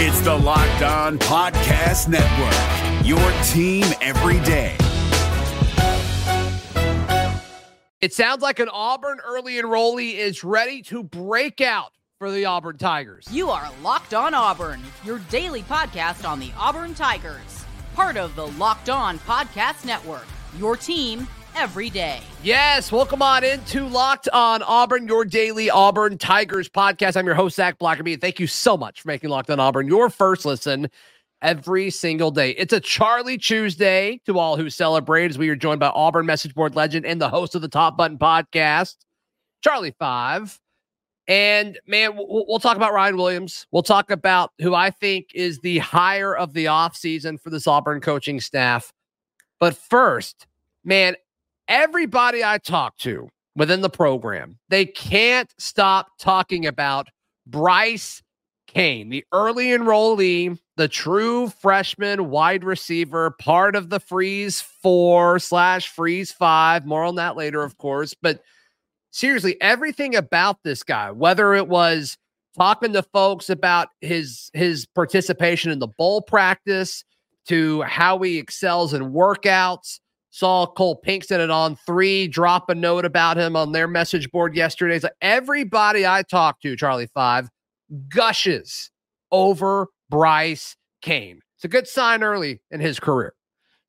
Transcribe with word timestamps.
It's 0.00 0.20
the 0.20 0.32
Locked 0.32 0.82
On 0.82 1.18
Podcast 1.18 2.06
Network, 2.06 3.04
your 3.04 3.18
team 3.48 3.84
every 4.00 4.38
day. 4.46 4.76
It 8.00 8.14
sounds 8.14 8.40
like 8.40 8.60
an 8.60 8.68
Auburn 8.68 9.18
early 9.26 9.54
enrollee 9.54 10.14
is 10.14 10.44
ready 10.44 10.82
to 10.82 11.02
break 11.02 11.60
out 11.60 11.90
for 12.16 12.30
the 12.30 12.44
Auburn 12.44 12.78
Tigers. 12.78 13.26
You 13.32 13.50
are 13.50 13.68
Locked 13.82 14.14
On 14.14 14.34
Auburn, 14.34 14.80
your 15.02 15.18
daily 15.30 15.62
podcast 15.62 16.24
on 16.24 16.38
the 16.38 16.52
Auburn 16.56 16.94
Tigers, 16.94 17.64
part 17.96 18.16
of 18.16 18.36
the 18.36 18.46
Locked 18.46 18.90
On 18.90 19.18
Podcast 19.18 19.84
Network, 19.84 20.28
your 20.60 20.76
team 20.76 21.26
every 21.58 21.90
day. 21.90 22.20
Yes, 22.44 22.92
welcome 22.92 23.20
on 23.20 23.42
into 23.42 23.84
Locked 23.88 24.28
On 24.32 24.62
Auburn, 24.62 25.08
your 25.08 25.24
daily 25.24 25.68
Auburn 25.68 26.16
Tigers 26.16 26.68
podcast. 26.68 27.16
I'm 27.16 27.26
your 27.26 27.34
host, 27.34 27.56
Zac 27.56 27.80
Blackerby. 27.80 28.20
Thank 28.20 28.38
you 28.38 28.46
so 28.46 28.76
much 28.76 29.00
for 29.02 29.08
making 29.08 29.30
Locked 29.30 29.50
On 29.50 29.58
Auburn 29.58 29.88
your 29.88 30.08
first 30.08 30.44
listen 30.44 30.88
every 31.42 31.90
single 31.90 32.30
day. 32.30 32.50
It's 32.50 32.72
a 32.72 32.78
Charlie 32.78 33.38
Tuesday 33.38 34.20
to 34.26 34.38
all 34.38 34.56
who 34.56 34.70
celebrate 34.70 35.32
as 35.32 35.36
we 35.36 35.48
are 35.48 35.56
joined 35.56 35.80
by 35.80 35.88
Auburn 35.88 36.26
message 36.26 36.54
board 36.54 36.76
legend 36.76 37.04
and 37.04 37.20
the 37.20 37.28
host 37.28 37.56
of 37.56 37.62
the 37.62 37.68
Top 37.68 37.96
Button 37.96 38.18
podcast, 38.18 38.94
Charlie 39.60 39.96
Five. 39.98 40.60
And 41.26 41.76
man, 41.88 42.12
we'll, 42.14 42.60
talk 42.60 42.76
about 42.76 42.94
Ryan 42.94 43.16
Williams. 43.16 43.66
We'll 43.72 43.82
talk 43.82 44.12
about 44.12 44.52
who 44.60 44.76
I 44.76 44.90
think 44.90 45.32
is 45.34 45.58
the 45.58 45.78
hire 45.78 46.36
of 46.36 46.52
the 46.52 46.66
offseason 46.66 47.40
for 47.40 47.50
this 47.50 47.66
Auburn 47.66 48.00
coaching 48.00 48.40
staff. 48.40 48.92
But 49.58 49.76
first, 49.76 50.46
man, 50.84 51.16
everybody 51.68 52.42
I 52.42 52.58
talk 52.58 52.96
to 52.98 53.28
within 53.54 53.80
the 53.80 53.90
program, 53.90 54.58
they 54.68 54.86
can't 54.86 55.52
stop 55.58 56.08
talking 56.18 56.66
about 56.66 57.08
Bryce 57.46 58.22
Cain, 58.66 59.08
the 59.08 59.24
early 59.32 59.68
enrollee, 59.68 60.58
the 60.76 60.88
true 60.88 61.48
freshman 61.48 62.30
wide 62.30 62.64
receiver, 62.64 63.30
part 63.40 63.74
of 63.74 63.90
the 63.90 63.98
freeze 64.00 64.60
four 64.60 65.38
slash 65.38 65.88
freeze 65.88 66.30
five. 66.30 66.84
More 66.84 67.04
on 67.04 67.16
that 67.16 67.36
later, 67.36 67.62
of 67.62 67.78
course. 67.78 68.14
But 68.20 68.42
seriously, 69.10 69.56
everything 69.60 70.14
about 70.14 70.58
this 70.64 70.82
guy, 70.82 71.10
whether 71.10 71.54
it 71.54 71.68
was 71.68 72.18
talking 72.56 72.92
to 72.92 73.02
folks 73.02 73.48
about 73.48 73.88
his 74.00 74.50
his 74.52 74.86
participation 74.86 75.70
in 75.70 75.78
the 75.78 75.88
bowl 75.88 76.20
practice 76.20 77.04
to 77.46 77.82
how 77.82 78.18
he 78.18 78.36
excels 78.36 78.92
in 78.92 79.12
workouts 79.12 80.00
Saw 80.38 80.66
Cole 80.66 81.00
Pinkston 81.04 81.40
it 81.40 81.50
on 81.50 81.74
three 81.74 82.28
drop 82.28 82.70
a 82.70 82.74
note 82.74 83.04
about 83.04 83.36
him 83.36 83.56
on 83.56 83.72
their 83.72 83.88
message 83.88 84.30
board 84.30 84.54
yesterday. 84.54 85.00
So 85.00 85.08
everybody 85.20 86.06
I 86.06 86.22
talked 86.22 86.62
to, 86.62 86.76
Charlie 86.76 87.08
Five, 87.12 87.48
gushes 88.08 88.92
over 89.32 89.88
Bryce 90.10 90.76
Cain. 91.02 91.40
It's 91.56 91.64
a 91.64 91.68
good 91.68 91.88
sign 91.88 92.22
early 92.22 92.60
in 92.70 92.78
his 92.78 93.00
career. 93.00 93.34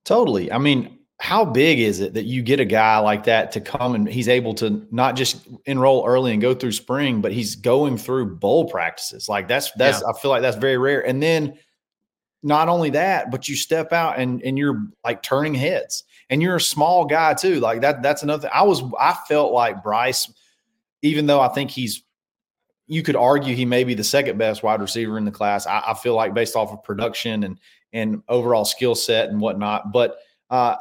Totally. 0.05 0.51
I 0.51 0.57
mean, 0.57 0.97
how 1.19 1.45
big 1.45 1.79
is 1.79 1.99
it 1.99 2.15
that 2.15 2.25
you 2.25 2.41
get 2.41 2.59
a 2.59 2.65
guy 2.65 2.97
like 2.97 3.25
that 3.25 3.51
to 3.51 3.61
come 3.61 3.93
and 3.93 4.09
he's 4.09 4.27
able 4.27 4.55
to 4.55 4.87
not 4.89 5.15
just 5.15 5.47
enroll 5.67 6.03
early 6.07 6.31
and 6.31 6.41
go 6.41 6.55
through 6.55 6.71
spring, 6.71 7.21
but 7.21 7.31
he's 7.31 7.55
going 7.55 7.95
through 7.95 8.37
bowl 8.37 8.67
practices. 8.67 9.29
Like 9.29 9.47
that's 9.47 9.71
that's 9.73 10.01
yeah. 10.01 10.07
I 10.07 10.19
feel 10.19 10.31
like 10.31 10.41
that's 10.41 10.57
very 10.57 10.79
rare. 10.79 11.05
And 11.05 11.21
then 11.21 11.59
not 12.41 12.69
only 12.69 12.89
that, 12.89 13.29
but 13.29 13.47
you 13.47 13.55
step 13.55 13.93
out 13.93 14.17
and 14.17 14.41
and 14.41 14.57
you're 14.57 14.81
like 15.03 15.21
turning 15.21 15.53
heads 15.53 16.05
and 16.29 16.41
you're 16.41 16.55
a 16.55 16.61
small 16.61 17.05
guy 17.05 17.33
too. 17.33 17.59
Like 17.59 17.81
that, 17.81 18.01
that's 18.03 18.23
another 18.23 18.43
thing. 18.43 18.51
I 18.53 18.63
was, 18.63 18.83
I 18.99 19.17
felt 19.27 19.51
like 19.51 19.83
Bryce, 19.83 20.31
even 21.01 21.25
though 21.25 21.41
I 21.41 21.47
think 21.49 21.71
he's, 21.71 22.03
you 22.87 23.03
could 23.03 23.15
argue 23.15 23.55
he 23.55 23.65
may 23.65 23.83
be 23.83 23.93
the 23.93 24.03
second 24.03 24.37
best 24.37 24.63
wide 24.63 24.81
receiver 24.81 25.17
in 25.17 25.25
the 25.25 25.31
class. 25.31 25.67
I, 25.67 25.83
I 25.87 25.93
feel 25.93 26.15
like 26.15 26.33
based 26.33 26.55
off 26.55 26.71
of 26.71 26.83
production 26.83 27.43
and 27.43 27.59
and 27.93 28.21
overall 28.27 28.65
skill 28.65 28.95
set 28.95 29.29
and 29.29 29.39
whatnot. 29.39 29.91
But 29.91 30.17
uh, 30.49 30.75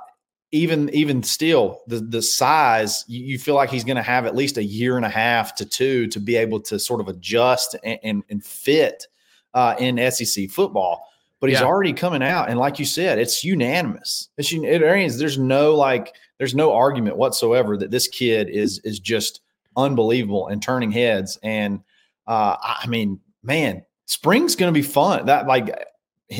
even 0.50 0.88
even 0.90 1.22
still, 1.22 1.82
the 1.86 2.00
the 2.00 2.22
size 2.22 3.04
you, 3.08 3.24
you 3.24 3.38
feel 3.38 3.54
like 3.54 3.70
he's 3.70 3.84
going 3.84 3.96
to 3.96 4.02
have 4.02 4.24
at 4.24 4.34
least 4.34 4.56
a 4.56 4.64
year 4.64 4.96
and 4.96 5.04
a 5.04 5.10
half 5.10 5.54
to 5.56 5.66
two 5.66 6.06
to 6.08 6.20
be 6.20 6.36
able 6.36 6.60
to 6.60 6.78
sort 6.78 7.00
of 7.00 7.08
adjust 7.08 7.76
and 7.84 7.98
and, 8.02 8.24
and 8.30 8.44
fit 8.44 9.06
uh, 9.54 9.74
in 9.78 10.10
SEC 10.10 10.48
football 10.48 11.07
but 11.40 11.50
he's 11.50 11.60
yeah. 11.60 11.66
already 11.66 11.92
coming 11.92 12.22
out. 12.22 12.48
And 12.48 12.58
like 12.58 12.78
you 12.78 12.84
said, 12.84 13.18
it's 13.18 13.44
unanimous. 13.44 14.28
It's 14.38 14.52
it 14.52 15.18
there's 15.18 15.38
no 15.38 15.74
like 15.74 16.14
there's 16.38 16.54
no 16.54 16.72
argument 16.72 17.16
whatsoever 17.16 17.76
that 17.76 17.90
this 17.90 18.08
kid 18.08 18.48
is 18.48 18.78
is 18.80 18.98
just 18.98 19.40
unbelievable 19.76 20.48
and 20.48 20.62
turning 20.62 20.90
heads. 20.90 21.38
And 21.42 21.80
uh, 22.26 22.56
I 22.60 22.86
mean, 22.88 23.20
man, 23.42 23.84
spring's 24.06 24.56
going 24.56 24.72
to 24.72 24.78
be 24.78 24.86
fun. 24.86 25.26
That 25.26 25.46
like 25.46 25.76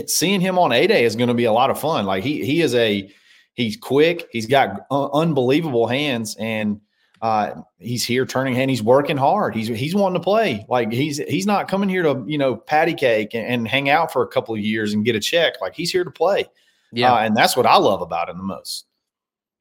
seeing 0.06 0.41
him 0.41 0.59
on 0.59 0.72
a 0.72 0.86
day 0.86 1.04
is 1.04 1.16
going 1.16 1.28
to 1.28 1.34
be 1.34 1.44
a 1.44 1.53
lot 1.53 1.70
of 1.70 1.80
fun. 1.80 2.04
Like 2.04 2.25
he 2.25 2.44
he 2.44 2.60
is 2.60 2.75
a 2.75 3.10
he's 3.54 3.76
quick. 3.76 4.28
He's 4.32 4.47
got 4.47 4.86
un- 4.91 5.10
unbelievable 5.12 5.86
hands 5.86 6.36
and 6.38 6.80
uh, 7.20 7.62
he's 7.78 8.04
here 8.04 8.24
turning 8.24 8.54
hand. 8.54 8.70
He's 8.70 8.82
working 8.82 9.16
hard. 9.16 9.54
He's 9.54 9.68
he's 9.68 9.94
wanting 9.94 10.20
to 10.20 10.24
play. 10.24 10.64
Like 10.68 10.92
he's 10.92 11.18
he's 11.18 11.46
not 11.46 11.68
coming 11.68 11.88
here 11.88 12.02
to 12.02 12.22
you 12.26 12.38
know 12.38 12.56
patty 12.56 12.94
cake 12.94 13.34
and, 13.34 13.46
and 13.46 13.68
hang 13.68 13.88
out 13.88 14.12
for 14.12 14.22
a 14.22 14.28
couple 14.28 14.54
of 14.54 14.60
years 14.60 14.92
and 14.94 15.04
get 15.04 15.16
a 15.16 15.20
check. 15.20 15.54
Like 15.60 15.74
he's 15.74 15.90
here 15.90 16.04
to 16.04 16.10
play. 16.10 16.46
Yeah, 16.92 17.14
uh, 17.14 17.18
and 17.18 17.36
that's 17.36 17.56
what 17.56 17.66
I 17.66 17.76
love 17.76 18.00
about 18.00 18.28
him 18.28 18.38
the 18.38 18.44
most. 18.44 18.86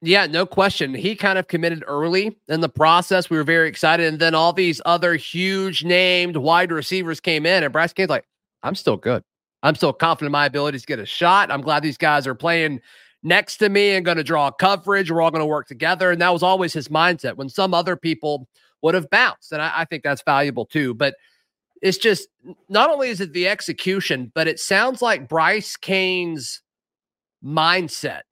Yeah, 0.00 0.26
no 0.26 0.46
question. 0.46 0.94
He 0.94 1.16
kind 1.16 1.38
of 1.38 1.48
committed 1.48 1.82
early 1.88 2.38
in 2.46 2.60
the 2.60 2.68
process. 2.68 3.28
We 3.28 3.36
were 3.36 3.44
very 3.44 3.68
excited, 3.68 4.06
and 4.06 4.20
then 4.20 4.34
all 4.34 4.52
these 4.52 4.80
other 4.86 5.16
huge 5.16 5.82
named 5.82 6.36
wide 6.36 6.70
receivers 6.70 7.18
came 7.18 7.44
in, 7.44 7.64
and 7.64 7.72
Bryce 7.72 7.92
Cain's 7.92 8.10
like, 8.10 8.24
"I'm 8.62 8.76
still 8.76 8.96
good. 8.96 9.24
I'm 9.64 9.74
still 9.74 9.92
confident 9.92 10.28
in 10.28 10.32
my 10.32 10.46
abilities 10.46 10.82
to 10.82 10.86
get 10.86 11.00
a 11.00 11.06
shot. 11.06 11.50
I'm 11.50 11.62
glad 11.62 11.82
these 11.82 11.98
guys 11.98 12.26
are 12.26 12.34
playing." 12.34 12.80
Next 13.22 13.56
to 13.58 13.68
me 13.68 13.90
and 13.90 14.04
going 14.04 14.16
to 14.16 14.24
draw 14.24 14.50
coverage. 14.50 15.10
We're 15.10 15.20
all 15.20 15.30
going 15.30 15.42
to 15.42 15.46
work 15.46 15.66
together. 15.66 16.10
And 16.10 16.20
that 16.20 16.32
was 16.32 16.42
always 16.42 16.72
his 16.72 16.88
mindset 16.88 17.36
when 17.36 17.48
some 17.48 17.74
other 17.74 17.96
people 17.96 18.48
would 18.82 18.94
have 18.94 19.10
bounced. 19.10 19.52
And 19.52 19.60
I, 19.60 19.72
I, 19.78 19.84
think 19.84 20.04
that's 20.04 20.22
valuable 20.22 20.64
too. 20.64 20.94
But 20.94 21.16
it's 21.82 21.98
just 21.98 22.28
not 22.68 22.90
only 22.90 23.08
is 23.08 23.20
it 23.20 23.32
the 23.32 23.48
execution, 23.48 24.30
but 24.34 24.46
it 24.46 24.60
sounds 24.60 25.02
like 25.02 25.28
Bryce 25.28 25.76
Cain's 25.76 26.62
mindset 27.44 28.22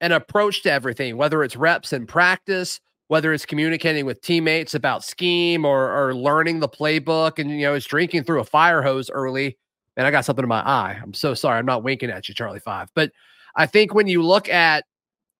and 0.00 0.12
approach 0.12 0.62
to 0.62 0.72
everything, 0.72 1.16
whether 1.16 1.44
it's 1.44 1.56
reps 1.56 1.92
and 1.92 2.08
practice, 2.08 2.80
whether 3.08 3.32
it's 3.32 3.46
communicating 3.46 4.06
with 4.06 4.20
teammates 4.22 4.74
about 4.74 5.04
scheme 5.04 5.64
or, 5.64 5.90
or 5.92 6.14
learning 6.14 6.58
the 6.58 6.68
playbook 6.68 7.38
and, 7.38 7.50
you 7.50 7.62
know, 7.62 7.74
is 7.74 7.84
drinking 7.84 8.24
through 8.24 8.40
a 8.40 8.44
fire 8.44 8.82
hose 8.82 9.10
early. 9.10 9.56
And 9.96 10.06
I 10.06 10.10
got 10.10 10.24
something 10.24 10.42
in 10.42 10.48
my 10.48 10.62
eye. 10.62 10.98
I'm 11.00 11.14
so 11.14 11.34
sorry. 11.34 11.58
I'm 11.58 11.66
not 11.66 11.84
winking 11.84 12.10
at 12.10 12.28
you, 12.28 12.34
Charlie 12.34 12.60
Five. 12.60 12.88
But 12.94 13.12
I 13.56 13.66
think 13.66 13.94
when 13.94 14.06
you 14.06 14.22
look 14.22 14.48
at 14.48 14.84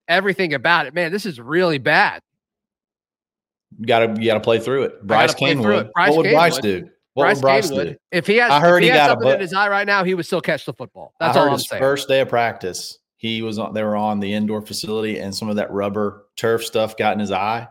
everything 0.08 0.54
about 0.54 0.86
it, 0.86 0.94
man, 0.94 1.12
this 1.12 1.26
is 1.26 1.40
really 1.40 1.78
bad. 1.78 2.22
You 3.78 3.86
gotta 3.86 4.20
you 4.20 4.26
gotta 4.26 4.40
play 4.40 4.58
through 4.58 4.84
it. 4.84 5.06
Bryce 5.06 5.34
Cain 5.34 5.60
would. 5.60 5.90
Bryce 5.92 6.10
what 6.10 6.18
would 6.18 6.26
Cain 6.26 6.34
Bryce 6.34 6.54
would. 6.54 6.62
do? 6.62 6.88
What 7.14 7.24
Bryce 7.24 7.36
would 7.36 7.42
Bryce 7.42 7.70
Cain 7.70 7.78
do? 7.78 7.84
Would. 7.84 7.98
If 8.10 8.26
he 8.26 8.36
has, 8.36 8.50
I 8.50 8.60
heard 8.60 8.82
he, 8.82 8.90
he, 8.90 8.94
got 8.94 9.10
something 9.10 9.28
a, 9.28 9.34
in 9.34 9.40
his 9.40 9.54
eye 9.54 9.68
right 9.68 9.86
now, 9.86 10.04
he 10.04 10.14
would 10.14 10.26
still 10.26 10.40
catch 10.40 10.64
the 10.66 10.74
football. 10.74 11.14
That's 11.18 11.36
I 11.36 11.40
all 11.40 11.46
heard 11.46 11.52
I'm 11.52 11.58
his 11.58 11.68
saying. 11.68 11.80
First 11.80 12.08
day 12.08 12.20
of 12.20 12.28
practice, 12.28 12.98
he 13.16 13.40
was 13.42 13.58
on. 13.58 13.72
They 13.72 13.82
were 13.82 13.96
on 13.96 14.20
the 14.20 14.32
indoor 14.32 14.60
facility, 14.60 15.18
and 15.18 15.34
some 15.34 15.48
of 15.48 15.56
that 15.56 15.70
rubber 15.70 16.26
turf 16.36 16.64
stuff 16.64 16.96
got 16.96 17.14
in 17.14 17.20
his 17.20 17.32
eye, 17.32 17.66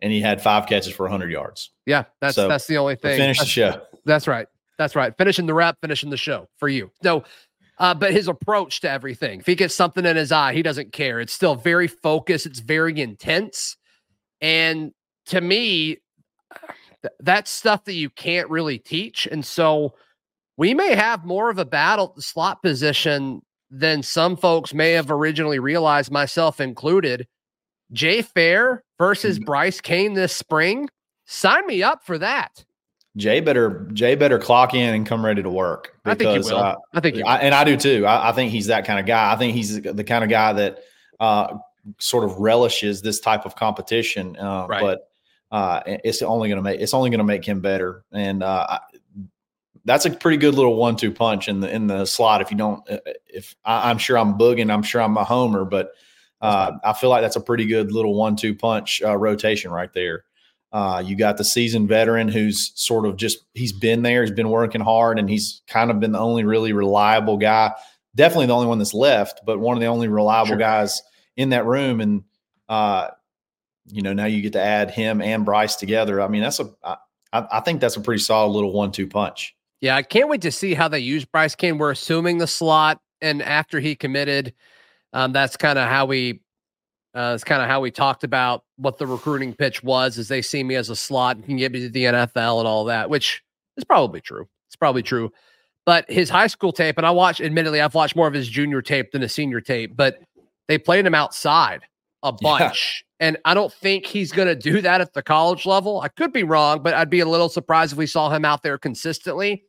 and 0.00 0.12
he 0.12 0.20
had 0.20 0.40
five 0.40 0.66
catches 0.66 0.94
for 0.94 1.04
100 1.04 1.30
yards. 1.30 1.70
Yeah, 1.86 2.04
that's 2.20 2.36
so 2.36 2.48
that's 2.48 2.66
the 2.66 2.78
only 2.78 2.96
thing. 2.96 3.18
Finish 3.18 3.38
the 3.38 3.46
show. 3.46 3.82
That's 4.04 4.26
right. 4.26 4.46
That's 4.78 4.96
right. 4.96 5.16
Finishing 5.16 5.46
the 5.46 5.54
rep, 5.54 5.76
finishing 5.80 6.10
the 6.10 6.16
show 6.16 6.48
for 6.56 6.68
you. 6.68 6.90
No, 7.04 7.24
uh, 7.82 7.92
but 7.92 8.12
his 8.12 8.28
approach 8.28 8.80
to 8.80 8.88
everything, 8.88 9.40
if 9.40 9.46
he 9.46 9.56
gets 9.56 9.74
something 9.74 10.06
in 10.06 10.14
his 10.14 10.30
eye, 10.30 10.54
he 10.54 10.62
doesn't 10.62 10.92
care. 10.92 11.18
It's 11.18 11.32
still 11.32 11.56
very 11.56 11.88
focused, 11.88 12.46
it's 12.46 12.60
very 12.60 13.00
intense. 13.00 13.76
And 14.40 14.92
to 15.26 15.40
me, 15.40 15.98
th- 17.02 17.12
that's 17.18 17.50
stuff 17.50 17.84
that 17.86 17.94
you 17.94 18.08
can't 18.08 18.48
really 18.48 18.78
teach. 18.78 19.26
And 19.26 19.44
so 19.44 19.94
we 20.56 20.74
may 20.74 20.94
have 20.94 21.24
more 21.24 21.50
of 21.50 21.58
a 21.58 21.64
battle 21.64 22.10
at 22.10 22.14
the 22.14 22.22
slot 22.22 22.62
position 22.62 23.42
than 23.68 24.04
some 24.04 24.36
folks 24.36 24.72
may 24.72 24.92
have 24.92 25.10
originally 25.10 25.58
realized, 25.58 26.12
myself 26.12 26.60
included. 26.60 27.26
Jay 27.90 28.22
Fair 28.22 28.84
versus 28.96 29.38
mm-hmm. 29.38 29.46
Bryce 29.46 29.80
Cain 29.80 30.14
this 30.14 30.36
spring. 30.36 30.88
Sign 31.26 31.66
me 31.66 31.82
up 31.82 32.04
for 32.04 32.16
that. 32.18 32.64
Jay 33.16 33.40
better 33.40 33.86
Jay 33.92 34.14
better 34.14 34.38
clock 34.38 34.74
in 34.74 34.94
and 34.94 35.06
come 35.06 35.24
ready 35.24 35.42
to 35.42 35.50
work. 35.50 35.94
Because, 36.02 36.14
I 36.14 36.18
think 36.18 36.44
he 36.44 36.50
will. 36.50 36.58
Uh, 36.58 36.76
I 36.94 37.00
think, 37.00 37.16
I, 37.26 37.38
and 37.38 37.54
I 37.54 37.64
do 37.64 37.76
too. 37.76 38.06
I, 38.06 38.30
I, 38.30 38.32
think 38.32 38.50
he's 38.50 38.68
that 38.68 38.86
kind 38.86 38.98
of 38.98 39.06
guy. 39.06 39.32
I 39.32 39.36
think 39.36 39.54
he's 39.54 39.80
the 39.82 40.04
kind 40.04 40.24
of 40.24 40.30
guy 40.30 40.52
that 40.54 40.78
uh, 41.20 41.58
sort 41.98 42.24
of 42.24 42.38
relishes 42.38 43.02
this 43.02 43.20
type 43.20 43.44
of 43.44 43.54
competition. 43.54 44.36
Uh, 44.36 44.66
right. 44.66 44.80
But 44.80 45.10
uh, 45.50 45.82
it's 45.86 46.22
only 46.22 46.48
going 46.48 46.56
to 46.56 46.62
make 46.62 46.80
it's 46.80 46.94
only 46.94 47.10
going 47.10 47.18
to 47.18 47.24
make 47.24 47.44
him 47.44 47.60
better. 47.60 48.04
And 48.12 48.42
uh, 48.42 48.78
that's 49.84 50.06
a 50.06 50.10
pretty 50.10 50.38
good 50.38 50.54
little 50.54 50.76
one-two 50.76 51.12
punch 51.12 51.48
in 51.48 51.60
the 51.60 51.70
in 51.70 51.88
the 51.88 52.06
slot. 52.06 52.40
If 52.40 52.50
you 52.50 52.56
don't, 52.56 52.88
uh, 52.90 52.98
if 53.26 53.54
I, 53.62 53.90
am 53.90 53.98
sure 53.98 54.16
I'm 54.16 54.38
booging, 54.38 54.72
I'm 54.72 54.82
sure 54.82 55.02
I'm 55.02 55.18
a 55.18 55.24
homer, 55.24 55.66
but 55.66 55.90
I 56.40 56.94
feel 56.98 57.10
like 57.10 57.20
that's 57.20 57.36
a 57.36 57.40
pretty 57.40 57.66
good 57.66 57.92
little 57.92 58.14
one-two 58.14 58.54
punch 58.54 59.02
rotation 59.02 59.70
right 59.70 59.92
there. 59.92 60.24
Uh, 60.72 61.02
you 61.04 61.14
got 61.14 61.36
the 61.36 61.44
seasoned 61.44 61.86
veteran 61.86 62.28
who's 62.28 62.72
sort 62.74 63.04
of 63.04 63.16
just 63.16 63.40
he's 63.52 63.72
been 63.72 64.02
there, 64.02 64.22
he's 64.22 64.30
been 64.30 64.48
working 64.48 64.80
hard, 64.80 65.18
and 65.18 65.28
he's 65.28 65.60
kind 65.66 65.90
of 65.90 66.00
been 66.00 66.12
the 66.12 66.18
only 66.18 66.44
really 66.44 66.72
reliable 66.72 67.36
guy. 67.36 67.72
Definitely 68.14 68.46
the 68.46 68.54
only 68.54 68.66
one 68.66 68.78
that's 68.78 68.94
left, 68.94 69.40
but 69.44 69.58
one 69.58 69.76
of 69.76 69.80
the 69.80 69.86
only 69.86 70.08
reliable 70.08 70.48
sure. 70.48 70.56
guys 70.56 71.02
in 71.36 71.50
that 71.50 71.66
room. 71.66 72.00
And 72.00 72.24
uh, 72.68 73.08
you 73.86 74.02
know, 74.02 74.12
now 74.12 74.26
you 74.26 74.40
get 74.40 74.54
to 74.54 74.62
add 74.62 74.90
him 74.90 75.20
and 75.20 75.44
Bryce 75.44 75.76
together. 75.76 76.20
I 76.20 76.28
mean, 76.28 76.42
that's 76.42 76.60
a 76.60 76.70
I, 76.84 76.96
I 77.32 77.60
think 77.60 77.80
that's 77.80 77.96
a 77.96 78.00
pretty 78.00 78.22
solid 78.22 78.52
little 78.52 78.72
one-two 78.72 79.08
punch. 79.08 79.54
Yeah, 79.80 79.96
I 79.96 80.02
can't 80.02 80.28
wait 80.28 80.42
to 80.42 80.52
see 80.52 80.74
how 80.74 80.88
they 80.88 81.00
use 81.00 81.24
Bryce 81.24 81.54
Cain. 81.54 81.78
We're 81.78 81.90
assuming 81.90 82.38
the 82.38 82.46
slot, 82.46 83.00
and 83.20 83.42
after 83.42 83.80
he 83.80 83.96
committed, 83.96 84.54
um, 85.12 85.32
that's 85.32 85.56
kind 85.56 85.78
of 85.78 85.88
how 85.88 86.06
we 86.06 86.41
uh, 87.14 87.32
it's 87.34 87.44
kind 87.44 87.60
of 87.60 87.68
how 87.68 87.80
we 87.80 87.90
talked 87.90 88.24
about 88.24 88.64
what 88.76 88.98
the 88.98 89.06
recruiting 89.06 89.54
pitch 89.54 89.82
was, 89.82 90.16
is 90.16 90.28
they 90.28 90.40
see 90.40 90.62
me 90.62 90.76
as 90.76 90.88
a 90.88 90.96
slot 90.96 91.36
and 91.36 91.44
can 91.44 91.56
get 91.56 91.72
me 91.72 91.80
to 91.80 91.88
the 91.90 92.04
NFL 92.04 92.58
and 92.58 92.66
all 92.66 92.84
that, 92.86 93.10
which 93.10 93.42
is 93.76 93.84
probably 93.84 94.20
true. 94.20 94.48
It's 94.68 94.76
probably 94.76 95.02
true. 95.02 95.30
But 95.84 96.10
his 96.10 96.30
high 96.30 96.46
school 96.46 96.72
tape, 96.72 96.96
and 96.96 97.06
I 97.06 97.10
watch, 97.10 97.40
admittedly, 97.40 97.80
I've 97.80 97.94
watched 97.94 98.16
more 98.16 98.28
of 98.28 98.34
his 98.34 98.48
junior 98.48 98.80
tape 98.80 99.12
than 99.12 99.20
his 99.20 99.34
senior 99.34 99.60
tape, 99.60 99.94
but 99.96 100.20
they 100.68 100.78
played 100.78 101.04
him 101.04 101.14
outside 101.14 101.82
a 102.22 102.32
bunch. 102.40 103.04
Yeah. 103.20 103.26
And 103.26 103.36
I 103.44 103.54
don't 103.54 103.72
think 103.72 104.06
he's 104.06 104.32
going 104.32 104.48
to 104.48 104.56
do 104.56 104.80
that 104.80 105.00
at 105.00 105.12
the 105.12 105.22
college 105.22 105.66
level. 105.66 106.00
I 106.00 106.08
could 106.08 106.32
be 106.32 106.44
wrong, 106.44 106.82
but 106.82 106.94
I'd 106.94 107.10
be 107.10 107.20
a 107.20 107.28
little 107.28 107.48
surprised 107.48 107.92
if 107.92 107.98
we 107.98 108.06
saw 108.06 108.30
him 108.30 108.44
out 108.44 108.62
there 108.62 108.78
consistently. 108.78 109.64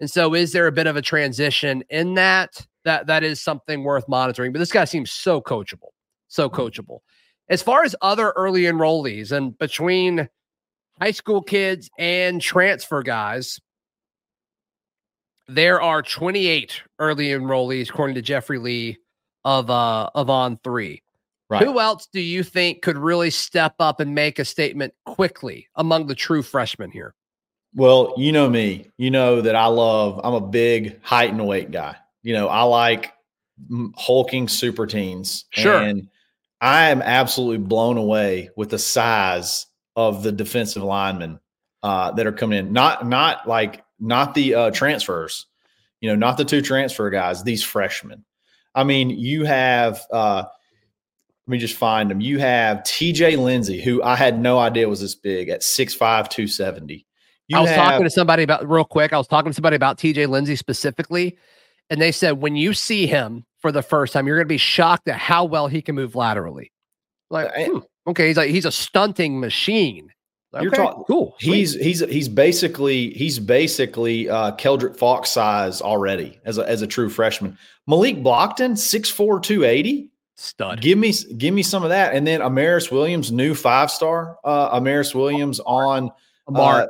And 0.00 0.10
so, 0.10 0.34
is 0.34 0.52
there 0.52 0.66
a 0.66 0.72
bit 0.72 0.86
of 0.86 0.96
a 0.96 1.02
transition 1.02 1.82
in 1.88 2.14
that? 2.14 2.66
That 2.84 3.06
that 3.06 3.24
is 3.24 3.40
something 3.40 3.82
worth 3.82 4.06
monitoring. 4.08 4.52
But 4.52 4.58
this 4.58 4.70
guy 4.70 4.84
seems 4.84 5.10
so 5.10 5.40
coachable 5.40 5.93
so 6.34 6.48
mm-hmm. 6.48 6.60
coachable. 6.60 6.98
As 7.48 7.62
far 7.62 7.84
as 7.84 7.94
other 8.02 8.32
early 8.36 8.62
enrollees 8.62 9.32
and 9.32 9.56
between 9.58 10.28
high 11.00 11.10
school 11.10 11.42
kids 11.42 11.90
and 11.98 12.40
transfer 12.40 13.02
guys, 13.02 13.60
there 15.46 15.80
are 15.80 16.02
28 16.02 16.82
early 16.98 17.28
enrollees, 17.28 17.90
according 17.90 18.14
to 18.14 18.22
Jeffrey 18.22 18.58
Lee 18.58 18.98
of 19.44 19.68
uh 19.68 20.08
of 20.14 20.30
on 20.30 20.58
three. 20.64 21.02
Right. 21.50 21.62
Who 21.62 21.78
else 21.78 22.08
do 22.10 22.20
you 22.20 22.42
think 22.42 22.80
could 22.80 22.96
really 22.96 23.28
step 23.28 23.74
up 23.78 24.00
and 24.00 24.14
make 24.14 24.38
a 24.38 24.44
statement 24.46 24.94
quickly 25.04 25.68
among 25.76 26.06
the 26.06 26.14
true 26.14 26.42
freshmen 26.42 26.90
here? 26.90 27.14
Well, 27.74 28.14
you 28.16 28.32
know 28.32 28.48
me. 28.48 28.90
You 28.96 29.10
know 29.10 29.42
that 29.42 29.54
I 29.54 29.66
love, 29.66 30.18
I'm 30.24 30.32
a 30.32 30.40
big 30.40 31.02
height 31.02 31.30
and 31.30 31.46
weight 31.46 31.70
guy. 31.70 31.96
You 32.22 32.32
know, 32.32 32.48
I 32.48 32.62
like 32.62 33.12
hulking 33.96 34.48
super 34.48 34.86
teens. 34.86 35.44
Sure. 35.50 35.82
And 35.82 36.08
I 36.64 36.88
am 36.88 37.02
absolutely 37.02 37.58
blown 37.58 37.98
away 37.98 38.48
with 38.56 38.70
the 38.70 38.78
size 38.78 39.66
of 39.96 40.22
the 40.22 40.32
defensive 40.32 40.82
linemen 40.82 41.38
uh, 41.82 42.12
that 42.12 42.26
are 42.26 42.32
coming 42.32 42.58
in. 42.58 42.72
Not 42.72 43.06
not 43.06 43.46
like 43.46 43.84
not 44.00 44.34
the 44.34 44.54
uh, 44.54 44.70
transfers, 44.70 45.44
you 46.00 46.08
know, 46.08 46.16
not 46.16 46.38
the 46.38 46.44
two 46.46 46.62
transfer 46.62 47.10
guys. 47.10 47.42
These 47.42 47.62
freshmen. 47.62 48.24
I 48.74 48.84
mean, 48.84 49.10
you 49.10 49.44
have. 49.44 50.00
Uh, 50.10 50.44
let 51.46 51.52
me 51.52 51.58
just 51.58 51.76
find 51.76 52.10
them. 52.10 52.22
You 52.22 52.38
have 52.38 52.82
T.J. 52.84 53.36
Lindsey, 53.36 53.82
who 53.82 54.02
I 54.02 54.16
had 54.16 54.40
no 54.40 54.58
idea 54.58 54.88
was 54.88 55.02
this 55.02 55.14
big 55.14 55.50
at 55.50 55.60
6'5", 55.60 55.98
270. 55.98 57.06
You 57.48 57.58
I 57.58 57.60
was 57.60 57.68
have, 57.68 57.76
talking 57.76 58.04
to 58.04 58.10
somebody 58.10 58.42
about 58.42 58.66
real 58.66 58.86
quick. 58.86 59.12
I 59.12 59.18
was 59.18 59.26
talking 59.26 59.50
to 59.50 59.54
somebody 59.54 59.76
about 59.76 59.98
T.J. 59.98 60.24
Lindsey 60.24 60.56
specifically, 60.56 61.36
and 61.90 62.00
they 62.00 62.10
said 62.10 62.40
when 62.40 62.56
you 62.56 62.72
see 62.72 63.06
him 63.06 63.44
for 63.64 63.72
the 63.72 63.80
first 63.80 64.12
time, 64.12 64.26
you're 64.26 64.36
going 64.36 64.44
to 64.44 64.46
be 64.46 64.58
shocked 64.58 65.08
at 65.08 65.18
how 65.18 65.46
well 65.46 65.68
he 65.68 65.80
can 65.80 65.94
move 65.94 66.14
laterally. 66.14 66.70
Like, 67.30 67.50
hmm, 67.56 67.78
okay, 68.06 68.26
he's 68.28 68.36
like 68.36 68.50
he's 68.50 68.66
a 68.66 68.70
stunting 68.70 69.40
machine. 69.40 70.12
You're 70.60 70.70
talking 70.70 71.04
cool. 71.04 71.34
He's 71.40 71.72
Sweet. 71.72 71.82
he's 71.82 72.00
he's 72.00 72.28
basically 72.28 73.14
he's 73.14 73.38
basically 73.38 74.28
uh 74.28 74.54
Keldric 74.56 74.98
Faulk 74.98 75.24
size 75.24 75.80
already 75.80 76.38
as 76.44 76.58
a 76.58 76.68
as 76.68 76.82
a 76.82 76.86
true 76.86 77.08
freshman. 77.08 77.56
Malik 77.86 78.18
Blocton, 78.18 78.72
6'4, 78.72 79.42
280. 79.42 80.10
Stud. 80.36 80.82
Give 80.82 80.98
me 80.98 81.14
give 81.38 81.54
me 81.54 81.62
some 81.62 81.84
of 81.84 81.88
that. 81.88 82.14
And 82.14 82.26
then 82.26 82.40
Amaris 82.40 82.92
Williams, 82.92 83.32
new 83.32 83.54
five 83.54 83.90
star. 83.90 84.36
Uh 84.44 84.78
Amaris 84.78 85.14
Williams 85.14 85.58
on 85.60 86.10
Amar. 86.48 86.82
Uh, 86.82 86.86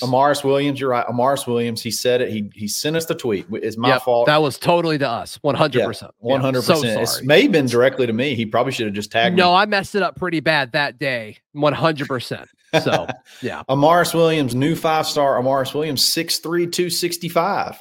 Amaris 0.00 0.42
Williams, 0.42 0.80
you're 0.80 0.90
right. 0.90 1.06
Amaris 1.06 1.46
Williams, 1.46 1.80
he 1.82 1.90
said 1.90 2.20
it. 2.20 2.30
He 2.30 2.50
he 2.54 2.66
sent 2.66 2.96
us 2.96 3.06
the 3.06 3.14
tweet. 3.14 3.46
It's 3.52 3.76
my 3.76 3.90
yep, 3.90 4.02
fault. 4.02 4.26
That 4.26 4.42
was 4.42 4.58
totally 4.58 4.98
to 4.98 5.08
us. 5.08 5.38
100%. 5.44 6.10
100%. 6.22 6.62
So 6.62 7.20
It 7.20 7.24
may 7.24 7.42
have 7.42 7.52
been 7.52 7.66
directly 7.66 8.06
to 8.06 8.12
me. 8.12 8.34
He 8.34 8.46
probably 8.46 8.72
should 8.72 8.86
have 8.86 8.94
just 8.94 9.12
tagged 9.12 9.36
no, 9.36 9.44
me. 9.44 9.50
No, 9.50 9.54
I 9.54 9.66
messed 9.66 9.94
it 9.94 10.02
up 10.02 10.16
pretty 10.16 10.40
bad 10.40 10.72
that 10.72 10.98
day. 10.98 11.38
100%. 11.54 12.46
So, 12.82 13.06
yeah. 13.42 13.62
Amaris 13.68 14.12
Williams, 14.12 14.54
new 14.54 14.74
five 14.74 15.06
star 15.06 15.40
Amaris 15.40 15.72
Williams, 15.72 16.02
6'3, 16.02 16.42
265. 16.42 17.78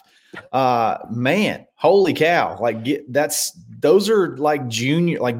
Uh, 0.51 0.97
man, 1.09 1.65
holy 1.75 2.13
cow. 2.13 2.57
Like, 2.59 2.83
get 2.83 3.11
that's 3.11 3.51
those 3.79 4.09
are 4.09 4.37
like 4.37 4.67
junior, 4.67 5.19
like 5.19 5.37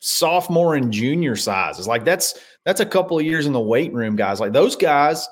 sophomore 0.00 0.74
and 0.74 0.92
junior 0.92 1.36
sizes. 1.36 1.86
Like, 1.86 2.04
that's 2.04 2.38
that's 2.64 2.80
a 2.80 2.86
couple 2.86 3.18
of 3.18 3.24
years 3.24 3.46
in 3.46 3.52
the 3.52 3.60
weight 3.60 3.92
room, 3.92 4.16
guys. 4.16 4.40
Like, 4.40 4.52
those 4.52 4.74
guys 4.74 5.28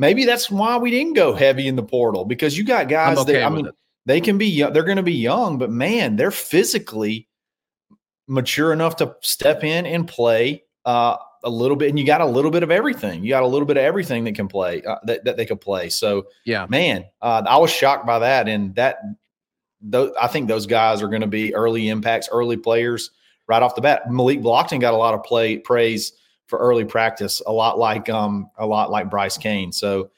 maybe 0.00 0.24
that's 0.24 0.50
why 0.50 0.78
we 0.78 0.90
didn't 0.90 1.12
go 1.12 1.34
heavy 1.34 1.68
in 1.68 1.76
the 1.76 1.82
portal 1.82 2.24
because 2.24 2.56
you 2.56 2.64
got 2.64 2.88
guys 2.88 3.18
okay 3.18 3.34
that 3.34 3.44
I 3.44 3.50
mean 3.50 3.66
it. 3.66 3.74
they 4.06 4.20
can 4.20 4.38
be 4.38 4.62
they're 4.62 4.82
going 4.82 4.96
to 4.96 5.02
be 5.02 5.12
young, 5.12 5.58
but 5.58 5.70
man, 5.70 6.16
they're 6.16 6.30
physically 6.30 7.28
mature 8.26 8.72
enough 8.72 8.96
to 8.96 9.14
step 9.20 9.62
in 9.62 9.84
and 9.84 10.08
play 10.08 10.64
uh, 10.86 11.16
a 11.44 11.50
little 11.50 11.76
bit, 11.76 11.90
and 11.90 11.98
you 11.98 12.06
got 12.06 12.22
a 12.22 12.26
little 12.26 12.50
bit 12.50 12.62
of 12.62 12.70
everything. 12.70 13.22
You 13.22 13.28
got 13.28 13.42
a 13.42 13.46
little 13.46 13.66
bit 13.66 13.76
of 13.76 13.82
everything 13.82 14.24
that 14.24 14.34
can 14.34 14.48
play 14.48 14.82
uh, 14.82 14.96
that, 15.04 15.24
that 15.24 15.36
they 15.36 15.44
could 15.44 15.60
play. 15.60 15.90
So 15.90 16.26
yeah, 16.46 16.66
man, 16.68 17.04
uh, 17.20 17.42
I 17.46 17.58
was 17.58 17.70
shocked 17.70 18.06
by 18.06 18.20
that, 18.20 18.48
and 18.48 18.74
that 18.76 19.00
th- 19.92 20.12
I 20.20 20.28
think 20.28 20.48
those 20.48 20.66
guys 20.66 21.02
are 21.02 21.08
going 21.08 21.20
to 21.20 21.28
be 21.28 21.54
early 21.54 21.90
impacts, 21.90 22.28
early 22.32 22.56
players 22.56 23.10
right 23.46 23.62
off 23.62 23.74
the 23.74 23.82
bat. 23.82 24.10
Malik 24.10 24.40
Blocton 24.40 24.80
got 24.80 24.94
a 24.94 24.96
lot 24.96 25.12
of 25.12 25.22
play 25.24 25.58
praise 25.58 26.12
for 26.50 26.58
early 26.58 26.84
practice, 26.84 27.40
a 27.46 27.52
lot 27.52 27.78
like 27.78 28.10
um 28.10 28.50
a 28.58 28.66
lot 28.66 28.90
like 28.90 29.08
Bryce 29.08 29.38
Cain. 29.38 29.72
So 29.72 30.10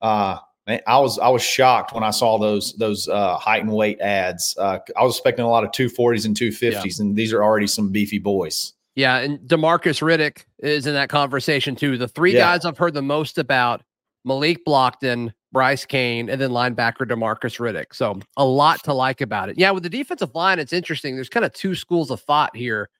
uh 0.00 0.38
I 0.86 0.98
was 0.98 1.18
I 1.18 1.28
was 1.28 1.42
shocked 1.42 1.94
when 1.94 2.04
I 2.04 2.10
saw 2.10 2.38
those 2.38 2.74
those 2.74 3.08
uh, 3.08 3.38
height 3.38 3.62
and 3.62 3.72
weight 3.72 4.00
ads. 4.00 4.54
Uh, 4.58 4.78
I 4.96 5.02
was 5.02 5.16
expecting 5.16 5.46
a 5.46 5.48
lot 5.48 5.64
of 5.64 5.70
240s 5.70 6.26
and 6.26 6.36
250s, 6.36 6.60
yeah. 6.72 7.02
and 7.02 7.16
these 7.16 7.32
are 7.32 7.42
already 7.42 7.66
some 7.66 7.90
beefy 7.90 8.18
boys. 8.18 8.74
Yeah, 8.94 9.18
and 9.18 9.38
Demarcus 9.40 10.02
Riddick 10.02 10.44
is 10.58 10.86
in 10.86 10.92
that 10.92 11.08
conversation 11.08 11.74
too. 11.74 11.96
The 11.96 12.08
three 12.08 12.34
yeah. 12.34 12.40
guys 12.40 12.66
I've 12.66 12.76
heard 12.76 12.92
the 12.92 13.00
most 13.00 13.38
about: 13.38 13.82
Malik 14.26 14.62
Blocton, 14.66 15.32
Bryce 15.52 15.86
Cain, 15.86 16.28
and 16.28 16.38
then 16.38 16.50
linebacker 16.50 17.06
Demarcus 17.08 17.58
Riddick. 17.58 17.94
So 17.94 18.20
a 18.36 18.44
lot 18.44 18.84
to 18.84 18.92
like 18.92 19.22
about 19.22 19.48
it. 19.48 19.58
Yeah, 19.58 19.70
with 19.70 19.84
the 19.84 19.88
defensive 19.88 20.34
line, 20.34 20.58
it's 20.58 20.74
interesting. 20.74 21.14
There's 21.14 21.30
kind 21.30 21.46
of 21.46 21.52
two 21.54 21.74
schools 21.74 22.10
of 22.10 22.20
thought 22.20 22.54
here. 22.54 22.90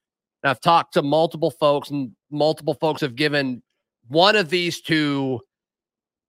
And 0.43 0.49
I've 0.49 0.61
talked 0.61 0.93
to 0.93 1.01
multiple 1.01 1.51
folks, 1.51 1.89
and 1.89 2.11
multiple 2.31 2.73
folks 2.73 3.01
have 3.01 3.15
given 3.15 3.61
one 4.07 4.35
of 4.35 4.49
these 4.49 4.81
two 4.81 5.41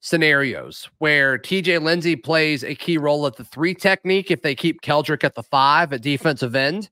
scenarios 0.00 0.88
where 0.99 1.38
TJ 1.38 1.83
Lindsey 1.83 2.17
plays 2.17 2.64
a 2.64 2.75
key 2.75 2.99
role 2.99 3.26
at 3.26 3.37
the 3.37 3.45
three 3.45 3.75
technique 3.75 4.31
if 4.31 4.43
they 4.43 4.55
keep 4.55 4.81
Keldric 4.81 5.25
at 5.25 5.35
the 5.35 5.43
five 5.43 5.93
at 5.93 6.02
defensive 6.02 6.55
end. 6.55 6.90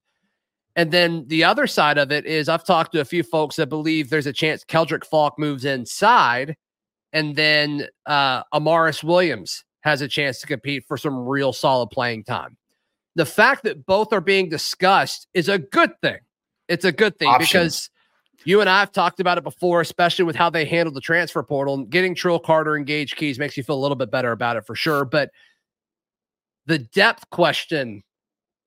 And 0.77 0.93
then 0.93 1.25
the 1.27 1.43
other 1.43 1.67
side 1.67 1.99
of 1.99 2.13
it 2.13 2.27
is 2.27 2.49
I've 2.49 2.65
talked 2.65 2.93
to 2.93 3.01
a 3.01 3.05
few 3.05 3.23
folks 3.23 3.57
that 3.57 3.69
believe 3.69 4.11
there's 4.11 4.27
a 4.27 4.33
chance 4.33 4.63
Keldric 4.65 5.05
Faulk 5.05 5.39
moves 5.39 5.65
inside 5.65 6.57
and 7.13 7.35
then 7.37 7.89
uh, 8.07 8.45
Amaris 8.53 9.03
Williams 9.03 9.65
has 9.81 10.03
a 10.03 10.09
chance 10.09 10.41
to 10.41 10.47
compete 10.47 10.85
for 10.87 10.97
some 10.97 11.19
real 11.19 11.53
solid 11.53 11.89
playing 11.89 12.25
time. 12.25 12.57
The 13.15 13.27
fact 13.27 13.65
that 13.65 13.87
both 13.87 14.13
are 14.13 14.21
being 14.21 14.49
discussed 14.49 15.27
is 15.35 15.49
a 15.49 15.59
good 15.59 15.93
thing 16.03 16.19
it's 16.69 16.85
a 16.85 16.93
good 16.93 17.19
thing 17.19 17.29
Options. 17.29 17.49
because 17.49 17.91
you 18.45 18.61
and 18.61 18.71
I 18.71 18.81
have 18.81 18.93
talked 18.93 19.21
about 19.21 19.39
it 19.39 19.45
before, 19.45 19.81
especially 19.81 20.25
with 20.25 20.37
how 20.37 20.51
they 20.51 20.65
handled 20.65 20.95
the 20.95 21.01
transfer 21.01 21.43
portal. 21.43 21.85
Getting 21.85 22.15
Trill 22.15 22.39
Carter 22.39 22.77
and 22.77 22.87
Gage 22.87 23.17
Keys 23.17 23.39
makes 23.39 23.57
you 23.57 23.63
feel 23.63 23.77
a 23.77 23.81
little 23.81 23.97
bit 23.97 24.11
better 24.11 24.33
about 24.33 24.57
it 24.57 24.65
for 24.65 24.75
sure. 24.75 25.05
But 25.05 25.31
the 26.67 26.79
depth 26.79 27.29
question 27.31 28.05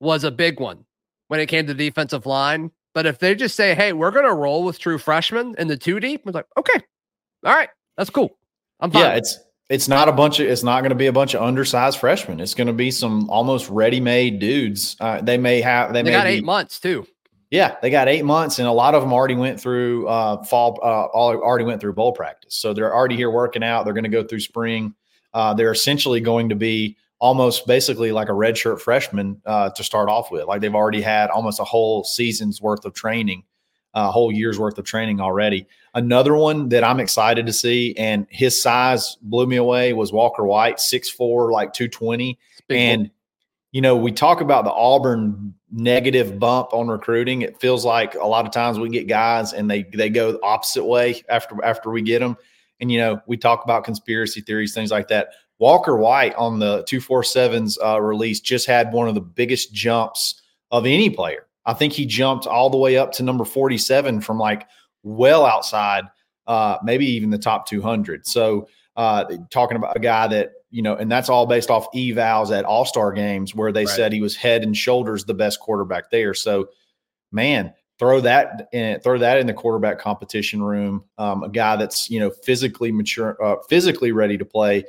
was 0.00 0.24
a 0.24 0.30
big 0.30 0.60
one 0.60 0.84
when 1.28 1.40
it 1.40 1.46
came 1.46 1.66
to 1.66 1.74
the 1.74 1.88
defensive 1.88 2.26
line. 2.26 2.70
But 2.94 3.06
if 3.06 3.18
they 3.18 3.34
just 3.34 3.56
say, 3.56 3.74
hey, 3.74 3.92
we're 3.94 4.10
going 4.10 4.26
to 4.26 4.34
roll 4.34 4.64
with 4.64 4.78
true 4.78 4.98
freshmen 4.98 5.54
in 5.58 5.68
the 5.68 5.76
two 5.78 5.98
deep, 5.98 6.26
we're 6.26 6.32
like, 6.32 6.46
okay, 6.58 6.84
all 7.44 7.54
right, 7.54 7.70
that's 7.96 8.10
cool. 8.10 8.36
I'm 8.80 8.90
fine. 8.90 9.02
Yeah, 9.02 9.14
it's 9.14 9.38
it's 9.70 9.88
not 9.88 10.08
a 10.08 10.12
bunch 10.12 10.40
of 10.40 10.48
it's 10.48 10.62
not 10.62 10.80
going 10.80 10.90
to 10.90 10.96
be 10.96 11.06
a 11.06 11.12
bunch 11.12 11.34
of 11.34 11.42
undersized 11.42 11.98
freshmen. 11.98 12.40
It's 12.40 12.52
going 12.52 12.66
to 12.66 12.72
be 12.74 12.90
some 12.90 13.30
almost 13.30 13.70
ready-made 13.70 14.38
dudes. 14.38 14.96
Uh, 15.00 15.22
they 15.22 15.38
may 15.38 15.62
have 15.62 15.92
they, 15.92 16.02
they 16.02 16.10
may 16.10 16.16
got 16.16 16.24
be, 16.24 16.30
eight 16.30 16.44
months 16.44 16.78
too. 16.78 17.06
Yeah, 17.52 17.76
they 17.82 17.90
got 17.90 18.08
eight 18.08 18.24
months, 18.24 18.58
and 18.58 18.66
a 18.66 18.72
lot 18.72 18.94
of 18.94 19.02
them 19.02 19.12
already 19.12 19.34
went 19.34 19.60
through 19.60 20.08
uh, 20.08 20.42
fall. 20.42 20.80
Uh, 20.82 21.04
already 21.14 21.64
went 21.64 21.82
through 21.82 21.92
bowl 21.92 22.12
practice, 22.12 22.54
so 22.54 22.72
they're 22.72 22.94
already 22.94 23.14
here 23.14 23.30
working 23.30 23.62
out. 23.62 23.84
They're 23.84 23.92
going 23.92 24.04
to 24.04 24.10
go 24.10 24.24
through 24.24 24.40
spring. 24.40 24.94
Uh, 25.34 25.52
they're 25.52 25.70
essentially 25.70 26.20
going 26.20 26.48
to 26.48 26.56
be 26.56 26.96
almost 27.18 27.66
basically 27.66 28.10
like 28.10 28.30
a 28.30 28.32
redshirt 28.32 28.80
freshman 28.80 29.40
uh, 29.44 29.68
to 29.68 29.84
start 29.84 30.08
off 30.08 30.30
with. 30.30 30.46
Like 30.46 30.62
they've 30.62 30.74
already 30.74 31.02
had 31.02 31.28
almost 31.28 31.60
a 31.60 31.64
whole 31.64 32.04
season's 32.04 32.62
worth 32.62 32.86
of 32.86 32.94
training 32.94 33.44
a 33.94 34.10
whole 34.10 34.32
year's 34.32 34.58
worth 34.58 34.78
of 34.78 34.84
training 34.84 35.20
already. 35.20 35.66
Another 35.94 36.34
one 36.34 36.70
that 36.70 36.82
I'm 36.82 37.00
excited 37.00 37.46
to 37.46 37.52
see, 37.52 37.94
and 37.96 38.26
his 38.30 38.60
size 38.60 39.16
blew 39.20 39.46
me 39.46 39.56
away, 39.56 39.92
was 39.92 40.12
Walker 40.12 40.44
White, 40.44 40.80
six 40.80 41.10
four, 41.10 41.52
like 41.52 41.72
220. 41.72 42.38
And, 42.70 43.10
you 43.72 43.80
know, 43.80 43.96
we 43.96 44.12
talk 44.12 44.40
about 44.40 44.64
the 44.64 44.72
Auburn 44.72 45.54
negative 45.70 46.38
bump 46.38 46.74
on 46.74 46.88
recruiting. 46.88 47.42
It 47.42 47.58
feels 47.60 47.84
like 47.84 48.14
a 48.14 48.26
lot 48.26 48.46
of 48.46 48.52
times 48.52 48.78
we 48.78 48.90
get 48.90 49.08
guys 49.08 49.54
and 49.54 49.70
they 49.70 49.82
they 49.82 50.10
go 50.10 50.32
the 50.32 50.42
opposite 50.42 50.84
way 50.84 51.22
after 51.28 51.56
after 51.64 51.90
we 51.90 52.02
get 52.02 52.20
them. 52.20 52.36
And 52.80 52.92
you 52.92 52.98
know, 52.98 53.20
we 53.26 53.36
talk 53.36 53.64
about 53.64 53.84
conspiracy 53.84 54.42
theories, 54.42 54.74
things 54.74 54.90
like 54.90 55.08
that. 55.08 55.30
Walker 55.58 55.96
White 55.96 56.34
on 56.34 56.58
the 56.58 56.82
247's 56.84 57.78
uh, 57.82 58.00
release 58.00 58.40
just 58.40 58.66
had 58.66 58.92
one 58.92 59.08
of 59.08 59.14
the 59.14 59.20
biggest 59.20 59.72
jumps 59.72 60.42
of 60.70 60.86
any 60.86 61.08
player. 61.08 61.46
I 61.64 61.72
think 61.72 61.92
he 61.92 62.04
jumped 62.04 62.46
all 62.46 62.68
the 62.68 62.76
way 62.76 62.96
up 62.96 63.12
to 63.12 63.22
number 63.22 63.44
47 63.44 64.20
from 64.20 64.38
like 64.38 64.66
well 65.04 65.46
outside, 65.46 66.04
uh, 66.46 66.78
maybe 66.82 67.06
even 67.06 67.30
the 67.30 67.38
top 67.38 67.66
200. 67.66 68.26
So, 68.26 68.68
uh, 68.96 69.24
talking 69.50 69.76
about 69.76 69.96
a 69.96 70.00
guy 70.00 70.26
that, 70.26 70.52
you 70.72 70.82
know, 70.82 70.96
and 70.96 71.12
that's 71.12 71.28
all 71.28 71.46
based 71.46 71.70
off 71.70 71.86
evals 71.94 72.56
at 72.56 72.64
all 72.64 72.84
star 72.84 73.12
games 73.12 73.54
where 73.54 73.70
they 73.70 73.84
right. 73.84 73.94
said 73.94 74.12
he 74.12 74.22
was 74.22 74.34
head 74.34 74.62
and 74.62 74.76
shoulders 74.76 75.24
the 75.24 75.34
best 75.34 75.60
quarterback 75.60 76.10
there. 76.10 76.32
So, 76.32 76.70
man, 77.30 77.74
throw 77.98 78.20
that 78.22 78.68
in, 78.72 78.98
throw 79.00 79.18
that 79.18 79.38
in 79.38 79.46
the 79.46 79.52
quarterback 79.52 79.98
competition 79.98 80.62
room. 80.62 81.04
Um, 81.18 81.42
a 81.42 81.50
guy 81.50 81.76
that's, 81.76 82.10
you 82.10 82.18
know, 82.18 82.30
physically 82.30 82.90
mature, 82.90 83.36
uh, 83.44 83.56
physically 83.68 84.12
ready 84.12 84.38
to 84.38 84.44
play. 84.46 84.84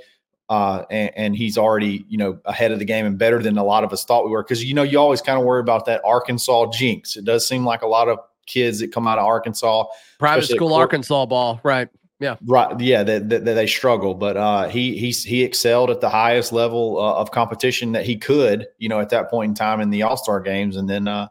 Uh, 0.50 0.84
and, 0.90 1.12
and, 1.16 1.36
he's 1.36 1.58
already, 1.58 2.06
you 2.10 2.18
know, 2.18 2.38
ahead 2.46 2.72
of 2.72 2.78
the 2.78 2.86
game 2.86 3.06
and 3.06 3.18
better 3.18 3.42
than 3.42 3.58
a 3.58 3.64
lot 3.64 3.84
of 3.84 3.92
us 3.92 4.06
thought 4.06 4.26
we 4.26 4.32
were. 4.32 4.44
Because 4.44 4.64
you 4.64 4.74
know, 4.74 4.84
you 4.84 5.00
always 5.00 5.22
kind 5.22 5.40
of 5.40 5.46
worry 5.46 5.62
about 5.62 5.86
that 5.86 6.02
Arkansas 6.06 6.70
jinx. 6.72 7.16
It 7.16 7.26
does 7.26 7.48
seem 7.48 7.66
like 7.66 7.82
a 7.82 7.88
lot 7.88 8.08
of 8.08 8.20
kids 8.46 8.80
that 8.80 8.92
come 8.92 9.08
out 9.08 9.18
of 9.18 9.26
Arkansas, 9.26 9.86
private 10.20 10.46
school 10.46 10.74
Arkansas 10.74 11.26
ball, 11.26 11.60
right? 11.64 11.90
Yeah, 12.24 12.38
right. 12.46 12.80
Yeah, 12.80 13.04
that, 13.04 13.28
that, 13.28 13.44
that 13.44 13.54
they 13.54 13.68
struggle, 13.68 14.14
but 14.14 14.38
uh, 14.38 14.70
he 14.70 14.98
he's 14.98 15.26
he 15.26 15.44
excelled 15.44 15.90
at 15.90 16.00
the 16.00 16.10
highest 16.10 16.54
level 16.54 16.98
uh, 16.98 17.16
of 17.16 17.32
competition 17.32 17.92
that 17.92 18.06
he 18.06 18.16
could, 18.16 18.66
you 18.78 18.88
know, 18.88 19.02
at 19.02 19.10
that 19.10 19.30
point 19.30 19.50
in 19.50 19.56
time 19.56 19.82
in 19.82 19.90
the 19.90 20.04
All 20.04 20.16
Star 20.16 20.40
games, 20.40 20.78
and 20.78 20.90
then 20.90 21.10
uh, 21.10 21.28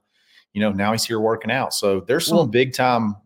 you 0.52 0.60
know 0.60 0.70
now 0.70 0.92
he's 0.92 1.04
here 1.04 1.18
working 1.18 1.50
out. 1.50 1.72
So 1.72 2.00
there's 2.00 2.26
some 2.26 2.36
well, 2.36 2.46
big 2.46 2.74
time 2.74 3.16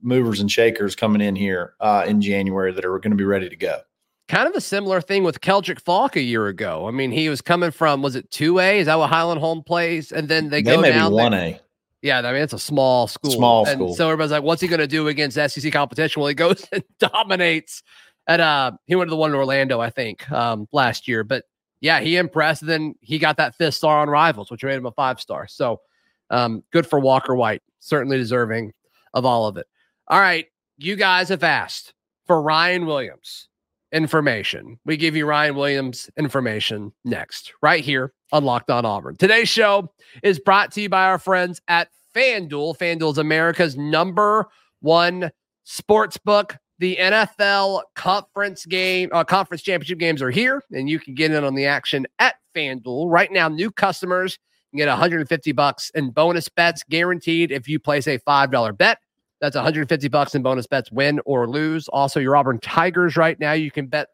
movers 0.00 0.40
and 0.40 0.50
shakers 0.50 0.96
coming 0.96 1.20
in 1.20 1.36
here 1.36 1.74
uh, 1.80 2.04
in 2.06 2.22
January 2.22 2.72
that 2.72 2.86
are 2.86 2.98
going 2.98 3.10
to 3.10 3.16
be 3.16 3.24
ready 3.24 3.50
to 3.50 3.56
go. 3.56 3.80
Kind 4.28 4.48
of 4.48 4.54
a 4.54 4.60
similar 4.62 5.02
thing 5.02 5.24
with 5.24 5.42
Keldric 5.42 5.80
Faulk 5.80 6.16
a 6.16 6.22
year 6.22 6.46
ago. 6.46 6.88
I 6.88 6.90
mean, 6.90 7.12
he 7.12 7.28
was 7.28 7.42
coming 7.42 7.70
from 7.70 8.00
was 8.00 8.16
it 8.16 8.30
two 8.30 8.60
A? 8.60 8.78
Is 8.78 8.86
that 8.86 8.94
what 8.94 9.10
Highland 9.10 9.40
Home 9.40 9.62
plays? 9.62 10.10
And 10.10 10.26
then 10.26 10.48
they, 10.48 10.62
they 10.62 10.74
go 10.74 10.82
down 10.82 11.12
one 11.12 11.34
A. 11.34 11.60
Yeah, 12.04 12.18
I 12.18 12.32
mean 12.34 12.42
it's 12.42 12.52
a 12.52 12.58
small 12.58 13.06
school. 13.06 13.30
Small 13.30 13.66
and 13.66 13.78
school. 13.78 13.94
So 13.94 14.08
everybody's 14.08 14.30
like, 14.30 14.42
"What's 14.42 14.60
he 14.60 14.68
going 14.68 14.80
to 14.80 14.86
do 14.86 15.08
against 15.08 15.36
SEC 15.36 15.72
competition?" 15.72 16.20
Well, 16.20 16.28
he 16.28 16.34
goes 16.34 16.68
and 16.72 16.84
dominates. 16.98 17.82
At 18.26 18.40
uh, 18.40 18.72
he 18.84 18.94
went 18.94 19.08
to 19.08 19.10
the 19.10 19.16
one 19.16 19.30
in 19.30 19.36
Orlando, 19.36 19.80
I 19.80 19.88
think, 19.88 20.30
um, 20.30 20.68
last 20.70 21.08
year. 21.08 21.24
But 21.24 21.44
yeah, 21.80 22.00
he 22.00 22.18
impressed. 22.18 22.60
And 22.60 22.70
then 22.70 22.94
he 23.00 23.18
got 23.18 23.38
that 23.38 23.54
fifth 23.54 23.76
star 23.76 24.00
on 24.00 24.10
Rivals, 24.10 24.50
which 24.50 24.62
made 24.62 24.74
him 24.74 24.84
a 24.84 24.92
five 24.92 25.18
star. 25.18 25.48
So 25.48 25.80
um, 26.28 26.62
good 26.72 26.86
for 26.86 27.00
Walker 27.00 27.34
White. 27.34 27.62
Certainly 27.80 28.18
deserving 28.18 28.74
of 29.14 29.24
all 29.24 29.46
of 29.46 29.56
it. 29.56 29.66
All 30.06 30.20
right, 30.20 30.44
you 30.76 30.96
guys 30.96 31.30
have 31.30 31.42
asked 31.42 31.94
for 32.26 32.42
Ryan 32.42 32.84
Williams 32.84 33.48
information. 33.94 34.78
We 34.84 34.96
give 34.96 35.16
you 35.16 35.24
Ryan 35.24 35.54
Williams 35.54 36.10
information 36.18 36.92
next, 37.04 37.54
right 37.62 37.82
here 37.82 38.12
on 38.32 38.44
Locked 38.44 38.70
On 38.70 38.84
Auburn. 38.84 39.16
Today's 39.16 39.48
show 39.48 39.90
is 40.22 40.40
brought 40.40 40.72
to 40.72 40.82
you 40.82 40.88
by 40.88 41.04
our 41.04 41.18
friends 41.18 41.62
at 41.68 41.88
FanDuel. 42.14 42.76
FanDuel 42.76 43.12
is 43.12 43.18
America's 43.18 43.76
number 43.76 44.48
one 44.80 45.30
sports 45.62 46.18
book. 46.18 46.56
The 46.80 46.96
NFL 46.96 47.82
conference 47.94 48.66
game, 48.66 49.08
uh, 49.12 49.22
conference 49.22 49.62
championship 49.62 49.98
games 49.98 50.20
are 50.20 50.30
here, 50.30 50.60
and 50.72 50.90
you 50.90 50.98
can 50.98 51.14
get 51.14 51.30
in 51.30 51.44
on 51.44 51.54
the 51.54 51.66
action 51.66 52.04
at 52.18 52.34
FanDuel 52.54 53.08
right 53.08 53.30
now. 53.30 53.48
New 53.48 53.70
customers 53.70 54.38
can 54.72 54.78
get 54.78 54.88
150 54.88 55.52
bucks 55.52 55.90
in 55.94 56.10
bonus 56.10 56.48
bets 56.48 56.82
guaranteed 56.90 57.52
if 57.52 57.68
you 57.68 57.78
place 57.78 58.08
a 58.08 58.18
five 58.18 58.50
dollar 58.50 58.72
bet. 58.72 58.98
That's 59.40 59.56
150 59.56 60.08
bucks 60.08 60.34
in 60.34 60.42
bonus 60.42 60.66
bets, 60.66 60.90
win 60.90 61.20
or 61.24 61.48
lose. 61.48 61.88
Also, 61.88 62.20
your 62.20 62.36
Auburn 62.36 62.60
Tigers 62.60 63.16
right 63.16 63.38
now, 63.38 63.52
you 63.52 63.70
can 63.70 63.86
bet. 63.86 64.08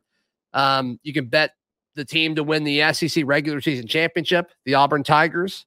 Um, 0.52 0.98
you 1.02 1.12
can 1.12 1.26
bet 1.26 1.52
the 1.94 2.04
team 2.04 2.34
to 2.34 2.42
win 2.42 2.64
the 2.64 2.92
SEC 2.92 3.24
regular 3.26 3.60
season 3.60 3.86
championship. 3.86 4.50
The 4.64 4.74
Auburn 4.74 5.04
Tigers 5.04 5.66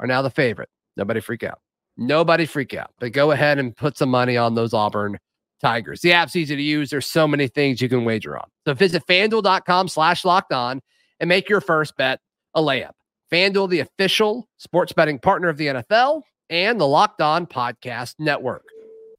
are 0.00 0.06
now 0.06 0.22
the 0.22 0.30
favorite. 0.30 0.68
Nobody 0.96 1.20
freak 1.20 1.44
out. 1.44 1.60
Nobody 1.96 2.46
freak 2.46 2.74
out. 2.74 2.90
But 2.98 3.12
go 3.12 3.30
ahead 3.32 3.58
and 3.58 3.76
put 3.76 3.96
some 3.96 4.08
money 4.08 4.36
on 4.36 4.54
those 4.54 4.72
Auburn 4.72 5.18
Tigers. 5.60 6.00
The 6.00 6.12
app's 6.12 6.36
easy 6.36 6.56
to 6.56 6.62
use. 6.62 6.90
There's 6.90 7.06
so 7.06 7.26
many 7.26 7.48
things 7.48 7.80
you 7.80 7.88
can 7.88 8.04
wager 8.04 8.38
on. 8.38 8.48
So 8.66 8.74
visit 8.74 9.04
fanduel.com 9.06 9.88
slash 9.88 10.24
locked 10.24 10.52
on 10.52 10.80
and 11.20 11.28
make 11.28 11.48
your 11.48 11.60
first 11.60 11.96
bet 11.96 12.20
a 12.54 12.62
layup. 12.62 12.92
FanDuel, 13.32 13.68
the 13.68 13.80
official 13.80 14.48
sports 14.56 14.92
betting 14.92 15.18
partner 15.18 15.48
of 15.48 15.56
the 15.56 15.66
NFL 15.66 16.22
and 16.48 16.80
the 16.80 16.86
Locked 16.86 17.20
On 17.20 17.46
Podcast 17.46 18.14
Network. 18.18 18.64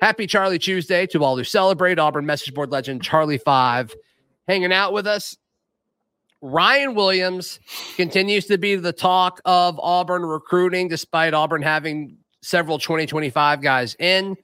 Happy 0.00 0.26
Charlie 0.26 0.58
Tuesday 0.58 1.06
to 1.08 1.24
all 1.24 1.36
who 1.36 1.44
celebrate 1.44 1.98
Auburn 1.98 2.24
message 2.24 2.54
board 2.54 2.70
legend 2.70 3.02
Charlie 3.02 3.38
Five 3.38 3.94
hanging 4.46 4.72
out 4.72 4.92
with 4.92 5.06
us. 5.06 5.36
Ryan 6.40 6.94
Williams 6.94 7.58
continues 7.96 8.46
to 8.46 8.58
be 8.58 8.76
the 8.76 8.92
talk 8.92 9.40
of 9.44 9.78
Auburn 9.80 10.24
recruiting, 10.24 10.86
despite 10.88 11.34
Auburn 11.34 11.62
having 11.62 12.16
several 12.42 12.78
2025 12.78 13.60
guys 13.60 13.96
in. 13.98 14.36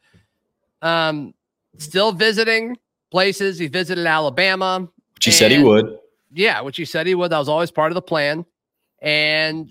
Um, 0.83 1.35
still 1.79 2.11
visiting 2.11 2.77
places. 3.13 3.59
He 3.59 3.69
visited 3.69 4.07
Alabama. 4.07 4.89
Which 5.15 5.25
he 5.27 5.31
and, 5.31 5.37
said 5.37 5.53
he 5.53 5.63
would. 5.63 5.99
Yeah, 6.33 6.63
which 6.63 6.77
he 6.77 6.85
said 6.85 7.07
he 7.07 7.15
would. 7.15 7.31
That 7.31 7.39
was 7.39 7.49
always 7.49 7.71
part 7.71 7.93
of 7.93 7.95
the 7.95 8.03
plan. 8.03 8.45
And 9.01 9.71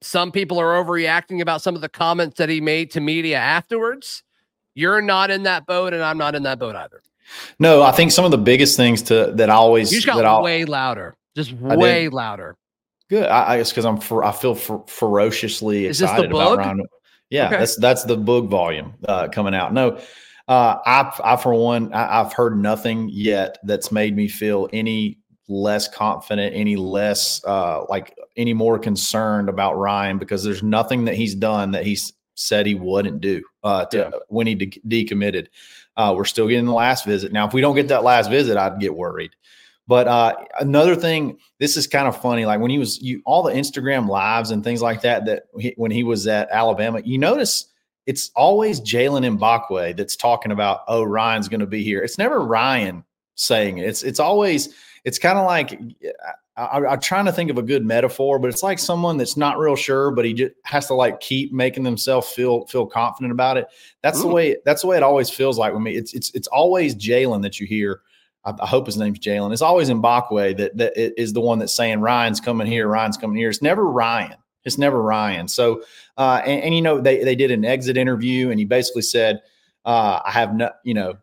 some 0.00 0.32
people 0.32 0.58
are 0.58 0.82
overreacting 0.82 1.42
about 1.42 1.60
some 1.60 1.74
of 1.74 1.82
the 1.82 1.88
comments 1.88 2.38
that 2.38 2.48
he 2.48 2.62
made 2.62 2.90
to 2.92 3.00
media 3.00 3.38
afterwards. 3.38 4.22
You're 4.74 5.02
not 5.02 5.30
in 5.30 5.44
that 5.44 5.66
boat, 5.66 5.94
and 5.94 6.02
I'm 6.02 6.18
not 6.18 6.34
in 6.34 6.42
that 6.44 6.58
boat 6.58 6.74
either. 6.74 7.00
No, 7.58 7.82
I 7.82 7.92
think 7.92 8.12
some 8.12 8.24
of 8.24 8.30
the 8.30 8.38
biggest 8.38 8.76
things 8.76 9.02
to 9.02 9.32
that 9.36 9.50
I 9.50 9.54
always 9.54 9.92
you 9.92 9.98
just 9.98 10.06
got 10.06 10.20
that 10.20 10.42
way 10.42 10.64
louder, 10.64 11.16
just 11.34 11.52
way 11.52 12.08
louder. 12.08 12.56
Good. 13.08 13.26
I, 13.26 13.54
I 13.54 13.56
guess 13.58 13.70
because 13.70 13.84
I'm 13.84 14.00
for, 14.00 14.24
I 14.24 14.32
feel 14.32 14.54
for, 14.54 14.84
ferociously 14.86 15.86
excited 15.86 16.30
about 16.30 16.58
Ryan. 16.58 16.86
Yeah, 17.30 17.46
okay. 17.46 17.58
that's 17.58 17.76
that's 17.76 18.04
the 18.04 18.16
book 18.16 18.48
volume 18.48 18.94
uh, 19.06 19.28
coming 19.28 19.54
out. 19.54 19.72
No, 19.72 19.98
uh, 20.48 20.78
I 20.84 21.12
I 21.22 21.36
for 21.36 21.54
one 21.54 21.92
I, 21.92 22.20
I've 22.20 22.32
heard 22.32 22.58
nothing 22.58 23.08
yet 23.10 23.58
that's 23.64 23.90
made 23.90 24.14
me 24.14 24.28
feel 24.28 24.68
any 24.72 25.18
less 25.48 25.88
confident, 25.88 26.54
any 26.54 26.76
less 26.76 27.44
uh, 27.44 27.84
like 27.88 28.16
any 28.36 28.52
more 28.52 28.78
concerned 28.78 29.48
about 29.48 29.78
Ryan 29.78 30.18
because 30.18 30.44
there's 30.44 30.62
nothing 30.62 31.04
that 31.06 31.14
he's 31.14 31.34
done 31.34 31.72
that 31.72 31.84
he's 31.84 32.12
said 32.34 32.66
he 32.66 32.74
wouldn't 32.74 33.20
do 33.20 33.42
uh, 33.62 33.84
to, 33.86 33.96
yeah. 33.96 34.10
when 34.28 34.46
he 34.46 34.54
de- 34.54 34.80
decommitted. 34.86 35.48
Uh, 35.96 36.12
we're 36.16 36.24
still 36.24 36.48
getting 36.48 36.66
the 36.66 36.72
last 36.72 37.04
visit. 37.04 37.32
Now, 37.32 37.46
if 37.46 37.52
we 37.52 37.60
don't 37.60 37.76
get 37.76 37.88
that 37.88 38.02
last 38.02 38.30
visit, 38.30 38.56
I'd 38.56 38.80
get 38.80 38.94
worried. 38.94 39.30
But 39.86 40.08
uh, 40.08 40.34
another 40.60 40.96
thing, 40.96 41.38
this 41.60 41.76
is 41.76 41.86
kind 41.86 42.08
of 42.08 42.20
funny. 42.20 42.46
Like 42.46 42.60
when 42.60 42.70
he 42.70 42.78
was, 42.78 43.00
you 43.02 43.22
all 43.26 43.42
the 43.42 43.52
Instagram 43.52 44.08
lives 44.08 44.50
and 44.50 44.64
things 44.64 44.80
like 44.80 45.02
that. 45.02 45.26
That 45.26 45.44
he, 45.58 45.74
when 45.76 45.90
he 45.90 46.02
was 46.02 46.26
at 46.26 46.48
Alabama, 46.50 47.02
you 47.04 47.18
notice 47.18 47.66
it's 48.06 48.30
always 48.34 48.80
Jalen 48.80 49.38
Mbakwe 49.38 49.96
that's 49.96 50.16
talking 50.16 50.52
about, 50.52 50.80
oh, 50.88 51.02
Ryan's 51.02 51.48
going 51.48 51.60
to 51.60 51.66
be 51.66 51.82
here. 51.82 52.02
It's 52.02 52.18
never 52.18 52.40
Ryan 52.40 53.04
saying 53.34 53.78
it. 53.78 53.86
It's 53.86 54.02
it's 54.02 54.20
always 54.20 54.74
it's 55.04 55.18
kind 55.18 55.38
of 55.38 55.46
like 55.46 55.78
I, 56.56 56.92
am 56.92 57.00
trying 57.00 57.24
to 57.24 57.32
think 57.32 57.50
of 57.50 57.58
a 57.58 57.62
good 57.62 57.84
metaphor, 57.84 58.38
but 58.38 58.48
it's 58.48 58.62
like 58.62 58.78
someone 58.78 59.16
that's 59.16 59.36
not 59.36 59.58
real 59.58 59.74
sure, 59.74 60.12
but 60.12 60.24
he 60.24 60.32
just 60.32 60.54
has 60.64 60.86
to 60.86 60.94
like 60.94 61.18
keep 61.18 61.52
making 61.52 61.82
themselves 61.82 62.28
feel 62.28 62.66
feel 62.66 62.86
confident 62.86 63.32
about 63.32 63.56
it. 63.56 63.66
That's 64.02 64.20
Ooh. 64.20 64.22
the 64.22 64.28
way. 64.28 64.56
That's 64.64 64.82
the 64.82 64.88
way 64.88 64.96
it 64.96 65.02
always 65.02 65.28
feels 65.30 65.58
like 65.58 65.72
with 65.72 65.82
me. 65.82 65.96
It's 65.96 66.14
it's 66.14 66.30
it's 66.34 66.46
always 66.48 66.94
Jalen 66.94 67.42
that 67.42 67.58
you 67.58 67.66
hear. 67.66 68.02
I, 68.44 68.52
I 68.60 68.66
hope 68.66 68.86
his 68.86 68.96
name's 68.96 69.18
Jalen. 69.18 69.52
It's 69.52 69.62
always 69.62 69.90
Mbakwe 69.90 70.56
that 70.58 70.76
that 70.76 71.20
is 71.20 71.32
the 71.32 71.40
one 71.40 71.58
that's 71.58 71.74
saying 71.74 72.00
Ryan's 72.00 72.40
coming 72.40 72.68
here, 72.68 72.86
Ryan's 72.86 73.16
coming 73.16 73.36
here. 73.36 73.48
It's 73.48 73.62
never 73.62 73.84
Ryan. 73.84 74.36
It's 74.64 74.78
never 74.78 75.02
Ryan. 75.02 75.48
So, 75.48 75.82
uh, 76.16 76.40
and, 76.44 76.62
and, 76.62 76.74
you 76.74 76.80
know, 76.80 77.00
they 77.00 77.22
they 77.22 77.34
did 77.34 77.50
an 77.50 77.64
exit 77.64 77.96
interview, 77.96 78.50
and 78.50 78.58
he 78.58 78.64
basically 78.64 79.02
said, 79.02 79.42
uh, 79.84 80.20
"I 80.24 80.30
have 80.30 80.54
no, 80.54 80.70
you 80.84 80.94
know." 80.94 81.16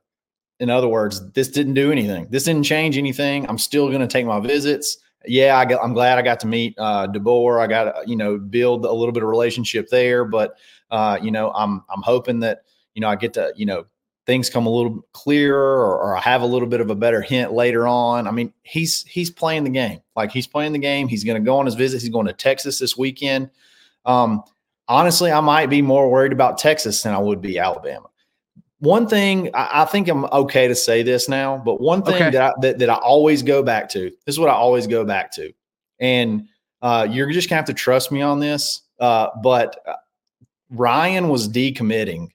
In 0.60 0.70
other 0.70 0.88
words, 0.88 1.28
this 1.32 1.48
didn't 1.48 1.74
do 1.74 1.92
anything. 1.92 2.28
This 2.30 2.44
didn't 2.44 2.66
change 2.66 2.96
anything. 2.96 3.50
I'm 3.50 3.58
still 3.58 3.88
going 3.88 4.02
to 4.02 4.08
take 4.08 4.28
my 4.28 4.40
visits. 4.40 4.98
Yeah, 5.26 5.58
I 5.58 5.84
I'm 5.84 5.94
glad 5.94 6.18
I 6.18 6.22
got 6.22 6.40
to 6.42 6.48
meet 6.48 6.76
uh, 6.78 7.08
DeBoer. 7.08 7.62
I 7.62 7.68
got 7.68 7.84
to, 7.84 8.10
you 8.10 8.16
know 8.16 8.38
build 8.38 8.86
a 8.86 8.92
little 8.92 9.12
bit 9.12 9.24
of 9.24 9.30
relationship 9.30 9.90
there, 9.90 10.26
but 10.26 10.56
uh, 10.90 11.20
you 11.22 11.32
know 11.32 11.52
I'm 11.52 11.84
I'm 11.90 12.02
hoping 12.02 12.40
that 12.42 12.64
you 12.94 13.02
know 13.02 13.10
I 13.10 13.16
get 13.16 13.34
to 13.34 13.54
you 13.56 13.66
know 13.66 13.86
things 14.26 14.50
come 14.50 14.66
a 14.66 14.70
little 14.70 15.06
clearer 15.14 15.80
or, 15.80 16.00
or, 16.00 16.16
I 16.16 16.22
have 16.22 16.44
a 16.44 16.46
little 16.46 16.68
bit 16.68 16.80
of 16.80 16.92
a 16.92 16.96
better 16.96 17.22
hint 17.22 17.54
later 17.54 17.88
on. 17.88 18.28
I 18.28 18.32
mean, 18.32 18.54
he's 18.62 19.04
he's 19.04 19.32
playing 19.32 19.64
the 19.64 19.72
game. 19.72 20.00
Like 20.16 20.32
he's 20.32 20.48
playing 20.48 20.74
the 20.74 20.80
game. 20.80 21.08
He's 21.08 21.24
going 21.24 21.42
to 21.42 21.46
go 21.46 21.58
on 21.58 21.66
his 21.66 21.76
visit. 21.76 22.02
He's 22.02 22.10
going 22.12 22.28
to 22.28 22.34
Texas 22.34 22.78
this 22.78 22.96
weekend. 22.96 23.50
Um, 24.06 24.44
honestly, 24.88 25.32
I 25.32 25.40
might 25.40 25.70
be 25.70 25.82
more 25.82 26.10
worried 26.10 26.32
about 26.32 26.60
Texas 26.60 27.02
than 27.02 27.14
I 27.14 27.18
would 27.18 27.42
be 27.42 27.58
Alabama. 27.58 28.11
One 28.82 29.08
thing 29.08 29.52
I, 29.54 29.84
I 29.84 29.86
think 29.86 30.08
I'm 30.08 30.26
okay 30.26 30.68
to 30.68 30.74
say 30.74 31.04
this 31.04 31.30
now, 31.30 31.62
but 31.64 31.80
one 31.80 32.02
thing 32.02 32.16
okay. 32.16 32.32
that, 32.32 32.42
I, 32.42 32.54
that 32.62 32.80
that 32.80 32.90
I 32.90 32.96
always 32.96 33.44
go 33.44 33.62
back 33.62 33.88
to. 33.90 34.10
This 34.26 34.34
is 34.34 34.40
what 34.40 34.50
I 34.50 34.54
always 34.54 34.88
go 34.88 35.06
back 35.06 35.32
to, 35.34 35.54
and 36.00 36.48
uh, 36.82 37.08
you're 37.10 37.32
just 37.32 37.48
gonna 37.48 37.58
have 37.58 37.66
to 37.66 37.76
trust 37.76 38.12
me 38.12 38.24
on 38.24 38.40
this. 38.40 38.82
Uh, 39.00 39.28
but 39.44 39.78
uh, 39.88 39.94
Ryan 40.72 41.30
was 41.30 41.48
decommitting 41.48 42.30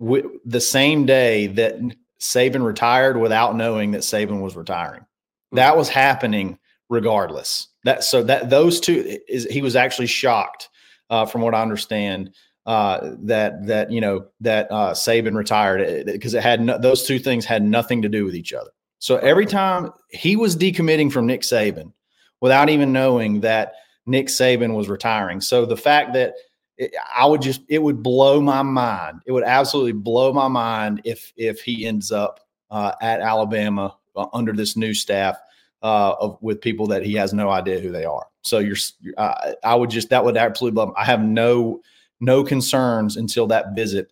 w- 0.00 0.40
the 0.46 0.62
same 0.62 1.04
day 1.04 1.48
that 1.48 1.78
Saban 2.18 2.64
retired 2.64 3.18
without 3.18 3.54
knowing 3.54 3.90
that 3.90 4.00
Saban 4.00 4.40
was 4.40 4.56
retiring. 4.56 5.04
Hmm. 5.50 5.56
That 5.56 5.76
was 5.76 5.90
happening 5.90 6.58
regardless. 6.88 7.68
That 7.84 8.02
so 8.02 8.22
that 8.22 8.48
those 8.48 8.80
two 8.80 9.18
is 9.28 9.44
he 9.50 9.60
was 9.60 9.76
actually 9.76 10.06
shocked, 10.06 10.70
uh, 11.10 11.26
from 11.26 11.42
what 11.42 11.54
I 11.54 11.60
understand, 11.60 12.32
uh, 12.66 13.10
that 13.18 13.66
that 13.66 13.90
you 13.90 14.00
know 14.00 14.26
that 14.40 14.70
uh, 14.70 14.92
Saban 14.92 15.34
retired 15.34 16.06
because 16.06 16.34
it 16.34 16.42
had 16.42 16.60
no, 16.60 16.78
those 16.78 17.04
two 17.04 17.18
things 17.18 17.44
had 17.44 17.62
nothing 17.62 18.02
to 18.02 18.08
do 18.08 18.24
with 18.24 18.36
each 18.36 18.52
other. 18.52 18.70
So 18.98 19.16
every 19.16 19.46
time 19.46 19.90
he 20.10 20.36
was 20.36 20.56
decommitting 20.56 21.10
from 21.10 21.26
Nick 21.26 21.40
Saban 21.42 21.92
without 22.40 22.70
even 22.70 22.92
knowing 22.92 23.40
that 23.40 23.74
Nick 24.06 24.28
Saban 24.28 24.76
was 24.76 24.88
retiring. 24.88 25.40
So 25.40 25.66
the 25.66 25.76
fact 25.76 26.12
that 26.12 26.34
it, 26.76 26.94
I 27.14 27.26
would 27.26 27.42
just 27.42 27.62
it 27.68 27.82
would 27.82 28.02
blow 28.02 28.40
my 28.40 28.62
mind. 28.62 29.22
It 29.26 29.32
would 29.32 29.44
absolutely 29.44 29.92
blow 29.92 30.32
my 30.32 30.48
mind 30.48 31.00
if 31.04 31.32
if 31.36 31.60
he 31.62 31.86
ends 31.86 32.12
up 32.12 32.40
uh, 32.70 32.92
at 33.00 33.20
Alabama 33.20 33.96
uh, 34.14 34.26
under 34.32 34.52
this 34.52 34.76
new 34.76 34.94
staff 34.94 35.36
uh, 35.82 36.14
of 36.20 36.38
with 36.40 36.60
people 36.60 36.86
that 36.88 37.04
he 37.04 37.14
has 37.14 37.32
no 37.32 37.50
idea 37.50 37.80
who 37.80 37.90
they 37.90 38.04
are. 38.04 38.26
So 38.42 38.58
you're, 38.60 38.76
I 39.18 39.74
would 39.74 39.90
just 39.90 40.10
that 40.10 40.24
would 40.24 40.36
absolutely 40.36 40.74
blow. 40.74 40.94
I 40.96 41.04
have 41.04 41.22
no 41.22 41.80
no 42.22 42.42
concerns 42.44 43.16
until 43.16 43.46
that 43.48 43.74
visit. 43.74 44.10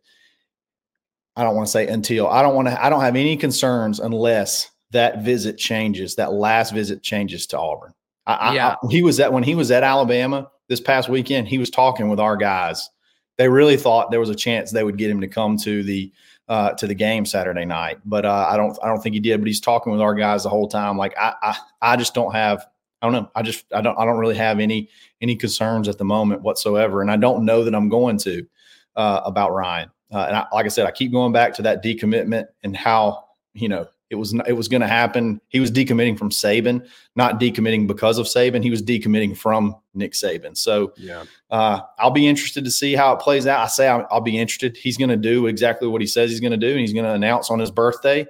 I 1.36 1.44
don't 1.44 1.54
want 1.54 1.68
to 1.68 1.70
say 1.70 1.86
until 1.86 2.28
I 2.28 2.42
don't 2.42 2.54
want 2.54 2.68
to. 2.68 2.84
I 2.84 2.90
don't 2.90 3.00
have 3.00 3.16
any 3.16 3.36
concerns 3.36 4.00
unless 4.00 4.70
that 4.90 5.22
visit 5.22 5.56
changes. 5.56 6.16
That 6.16 6.32
last 6.32 6.74
visit 6.74 7.02
changes 7.02 7.46
to 7.48 7.58
Auburn. 7.58 7.94
I, 8.26 8.54
yeah. 8.54 8.76
I, 8.82 8.86
he 8.90 9.02
was 9.02 9.18
at 9.20 9.32
when 9.32 9.42
he 9.42 9.54
was 9.54 9.70
at 9.70 9.82
Alabama 9.82 10.50
this 10.68 10.80
past 10.80 11.08
weekend, 11.08 11.48
he 11.48 11.58
was 11.58 11.70
talking 11.70 12.08
with 12.08 12.20
our 12.20 12.36
guys. 12.36 12.90
They 13.38 13.48
really 13.48 13.76
thought 13.76 14.10
there 14.10 14.20
was 14.20 14.28
a 14.28 14.34
chance 14.34 14.70
they 14.70 14.84
would 14.84 14.98
get 14.98 15.10
him 15.10 15.20
to 15.20 15.28
come 15.28 15.56
to 15.58 15.82
the 15.82 16.12
uh, 16.48 16.72
to 16.72 16.86
the 16.88 16.94
game 16.94 17.24
Saturday 17.24 17.64
night, 17.64 17.98
but 18.04 18.26
uh, 18.26 18.48
I 18.50 18.56
don't 18.56 18.76
I 18.82 18.88
don't 18.88 19.00
think 19.00 19.14
he 19.14 19.20
did. 19.20 19.40
But 19.40 19.46
he's 19.46 19.60
talking 19.60 19.92
with 19.92 20.00
our 20.00 20.14
guys 20.14 20.42
the 20.42 20.48
whole 20.48 20.68
time. 20.68 20.98
Like 20.98 21.16
I 21.16 21.34
I, 21.42 21.56
I 21.80 21.96
just 21.96 22.12
don't 22.12 22.32
have 22.32 22.66
I 23.02 23.06
don't 23.06 23.12
know. 23.12 23.30
I 23.34 23.42
just 23.42 23.64
I 23.72 23.80
don't 23.80 23.98
I 23.98 24.04
don't 24.04 24.18
really 24.18 24.36
have 24.36 24.60
any 24.60 24.88
any 25.20 25.36
concerns 25.36 25.88
at 25.88 25.98
the 25.98 26.04
moment 26.04 26.42
whatsoever, 26.42 27.02
and 27.02 27.10
I 27.10 27.16
don't 27.16 27.44
know 27.44 27.64
that 27.64 27.74
I'm 27.74 27.88
going 27.88 28.18
to 28.18 28.46
uh, 28.96 29.20
about 29.24 29.52
Ryan. 29.52 29.90
Uh, 30.12 30.24
and 30.28 30.36
I, 30.36 30.46
like 30.52 30.66
I 30.66 30.68
said, 30.68 30.86
I 30.86 30.90
keep 30.90 31.12
going 31.12 31.32
back 31.32 31.54
to 31.54 31.62
that 31.62 31.84
decommitment 31.84 32.46
and 32.62 32.76
how 32.76 33.24
you 33.54 33.68
know 33.68 33.86
it 34.10 34.16
was 34.16 34.34
it 34.46 34.52
was 34.52 34.66
going 34.66 34.80
to 34.80 34.88
happen. 34.88 35.40
He 35.48 35.60
was 35.60 35.70
decommitting 35.70 36.18
from 36.18 36.30
Saban, 36.30 36.86
not 37.14 37.38
decommitting 37.38 37.86
because 37.86 38.18
of 38.18 38.26
Saban. 38.26 38.62
He 38.62 38.70
was 38.70 38.82
decommitting 38.82 39.36
from 39.36 39.76
Nick 39.94 40.12
Saban. 40.12 40.56
So 40.56 40.92
yeah, 40.96 41.24
uh, 41.50 41.80
I'll 41.98 42.10
be 42.10 42.26
interested 42.26 42.64
to 42.64 42.70
see 42.72 42.94
how 42.94 43.12
it 43.14 43.20
plays 43.20 43.46
out. 43.46 43.60
I 43.60 43.68
say 43.68 43.86
I'll, 43.88 44.06
I'll 44.10 44.20
be 44.20 44.36
interested. 44.36 44.76
He's 44.76 44.96
going 44.96 45.10
to 45.10 45.16
do 45.16 45.46
exactly 45.46 45.86
what 45.86 46.00
he 46.00 46.08
says 46.08 46.30
he's 46.30 46.40
going 46.40 46.50
to 46.50 46.56
do, 46.56 46.70
and 46.70 46.80
he's 46.80 46.92
going 46.92 47.04
to 47.04 47.12
announce 47.12 47.50
on 47.50 47.60
his 47.60 47.70
birthday, 47.70 48.26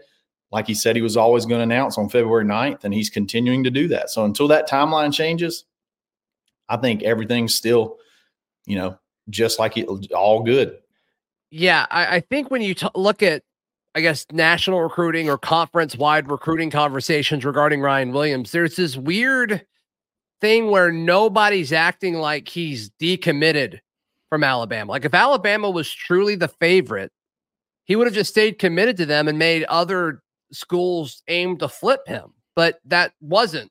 like 0.52 0.66
he 0.66 0.74
said 0.74 0.96
he 0.96 1.02
was 1.02 1.16
always 1.16 1.46
going 1.46 1.60
to 1.60 1.62
announce 1.62 1.96
on 1.98 2.08
February 2.08 2.44
9th, 2.44 2.84
and 2.84 2.92
he's 2.92 3.10
continuing 3.10 3.64
to 3.64 3.70
do 3.70 3.88
that. 3.88 4.10
So 4.10 4.24
until 4.24 4.48
that 4.48 4.68
timeline 4.68 5.12
changes, 5.12 5.64
I 6.68 6.76
think 6.76 7.02
everything's 7.02 7.54
still, 7.54 7.98
you 8.66 8.76
know, 8.76 8.98
just 9.28 9.58
like 9.58 9.76
it, 9.76 9.86
all 10.12 10.42
good. 10.42 10.78
Yeah, 11.50 11.86
I, 11.90 12.16
I 12.16 12.20
think 12.20 12.50
when 12.50 12.62
you 12.62 12.74
t- 12.74 12.88
look 12.94 13.22
at 13.22 13.42
I 13.94 14.00
guess, 14.00 14.24
national 14.30 14.80
recruiting 14.82 15.28
or 15.28 15.36
conference 15.36 15.96
wide 15.96 16.30
recruiting 16.30 16.70
conversations 16.70 17.44
regarding 17.44 17.80
Ryan 17.80 18.12
Williams, 18.12 18.52
there's 18.52 18.76
this 18.76 18.96
weird 18.96 19.66
thing 20.40 20.70
where 20.70 20.92
nobody's 20.92 21.72
acting 21.72 22.14
like 22.14 22.48
he's 22.48 22.90
decommitted 23.02 23.80
from 24.28 24.44
Alabama. 24.44 24.92
Like 24.92 25.04
if 25.04 25.14
Alabama 25.14 25.68
was 25.70 25.92
truly 25.92 26.36
the 26.36 26.48
favorite, 26.48 27.10
he 27.84 27.96
would 27.96 28.06
have 28.06 28.14
just 28.14 28.30
stayed 28.30 28.60
committed 28.60 28.96
to 28.98 29.06
them 29.06 29.26
and 29.26 29.38
made 29.38 29.64
other 29.64 30.22
schools 30.52 31.22
aim 31.28 31.56
to 31.58 31.68
flip 31.68 32.06
him. 32.06 32.32
But 32.54 32.80
that 32.86 33.12
wasn't 33.20 33.70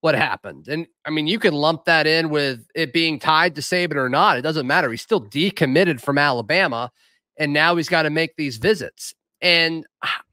what 0.00 0.14
happened. 0.14 0.68
And 0.68 0.86
I 1.04 1.10
mean, 1.10 1.26
you 1.26 1.38
can 1.38 1.54
lump 1.54 1.84
that 1.84 2.06
in 2.06 2.30
with 2.30 2.66
it 2.74 2.92
being 2.92 3.18
tied 3.18 3.54
to 3.56 3.60
Saban 3.60 3.96
or 3.96 4.08
not. 4.08 4.38
It 4.38 4.42
doesn't 4.42 4.66
matter. 4.66 4.90
He's 4.90 5.02
still 5.02 5.22
decommitted 5.22 6.00
from 6.00 6.18
Alabama. 6.18 6.90
And 7.36 7.52
now 7.52 7.76
he's 7.76 7.88
got 7.88 8.02
to 8.02 8.10
make 8.10 8.36
these 8.36 8.56
visits. 8.56 9.14
And 9.42 9.86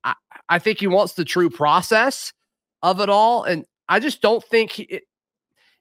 I, 0.03 0.15
I 0.49 0.59
think 0.59 0.79
he 0.79 0.87
wants 0.87 1.13
the 1.13 1.25
true 1.25 1.49
process 1.49 2.33
of 2.81 2.99
it 2.99 3.09
all. 3.09 3.43
And 3.43 3.65
I 3.89 3.99
just 3.99 4.21
don't 4.21 4.43
think 4.43 4.71
he, 4.71 5.01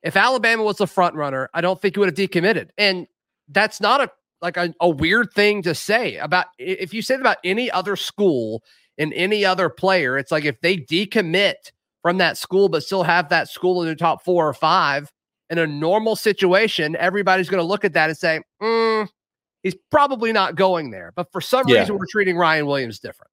if 0.02 0.16
Alabama 0.16 0.62
was 0.62 0.76
the 0.76 0.86
front 0.86 1.14
runner, 1.14 1.48
I 1.54 1.60
don't 1.60 1.80
think 1.80 1.96
he 1.96 2.00
would 2.00 2.08
have 2.08 2.30
decommitted. 2.30 2.70
And 2.78 3.06
that's 3.48 3.80
not 3.80 4.00
a 4.00 4.10
like 4.42 4.56
a, 4.56 4.74
a 4.80 4.88
weird 4.88 5.32
thing 5.32 5.62
to 5.62 5.74
say 5.74 6.16
about 6.16 6.46
if 6.58 6.92
you 6.92 7.00
say 7.02 7.14
about 7.14 7.38
any 7.42 7.70
other 7.70 7.96
school 7.96 8.62
and 8.98 9.12
any 9.14 9.44
other 9.44 9.68
player, 9.68 10.18
it's 10.18 10.32
like 10.32 10.44
if 10.44 10.60
they 10.60 10.76
decommit 10.76 11.72
from 12.02 12.18
that 12.18 12.36
school 12.36 12.68
but 12.68 12.82
still 12.82 13.02
have 13.02 13.28
that 13.30 13.48
school 13.48 13.82
in 13.82 13.88
the 13.88 13.96
top 13.96 14.24
four 14.24 14.48
or 14.48 14.54
five 14.54 15.12
in 15.50 15.58
a 15.58 15.66
normal 15.66 16.16
situation, 16.16 16.96
everybody's 16.96 17.48
going 17.48 17.62
to 17.62 17.66
look 17.66 17.84
at 17.84 17.92
that 17.92 18.08
and 18.08 18.18
say, 18.18 18.40
mm, 18.60 19.08
he's 19.62 19.76
probably 19.90 20.32
not 20.32 20.56
going 20.56 20.90
there. 20.90 21.12
But 21.14 21.30
for 21.32 21.40
some 21.40 21.68
yeah. 21.68 21.80
reason, 21.80 21.98
we're 21.98 22.06
treating 22.10 22.36
Ryan 22.36 22.66
Williams 22.66 22.98
different. 22.98 23.30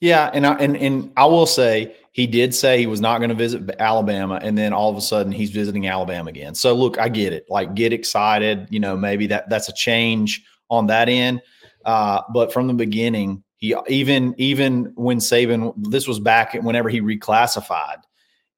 Yeah, 0.00 0.30
and 0.34 0.46
I, 0.46 0.54
and 0.54 0.76
and 0.76 1.12
I 1.16 1.24
will 1.24 1.46
say 1.46 1.94
he 2.12 2.26
did 2.26 2.54
say 2.54 2.78
he 2.78 2.86
was 2.86 3.00
not 3.00 3.18
going 3.18 3.30
to 3.30 3.34
visit 3.34 3.62
Alabama, 3.78 4.38
and 4.42 4.58
then 4.58 4.72
all 4.72 4.90
of 4.90 4.96
a 4.96 5.00
sudden 5.00 5.32
he's 5.32 5.50
visiting 5.50 5.86
Alabama 5.86 6.30
again. 6.30 6.54
So 6.54 6.74
look, 6.74 6.98
I 6.98 7.08
get 7.08 7.32
it. 7.32 7.46
Like, 7.48 7.74
get 7.74 7.92
excited. 7.92 8.66
You 8.70 8.80
know, 8.80 8.96
maybe 8.96 9.28
that 9.28 9.48
that's 9.48 9.68
a 9.68 9.72
change 9.72 10.44
on 10.68 10.88
that 10.88 11.08
end. 11.08 11.40
Uh, 11.84 12.22
but 12.32 12.52
from 12.52 12.66
the 12.66 12.74
beginning, 12.74 13.43
he 13.64 13.76
even 13.88 14.34
even 14.38 14.92
when 14.94 15.18
Saban, 15.18 15.72
this 15.76 16.06
was 16.06 16.20
back 16.20 16.54
whenever 16.54 16.88
he 16.88 17.00
reclassified 17.00 18.02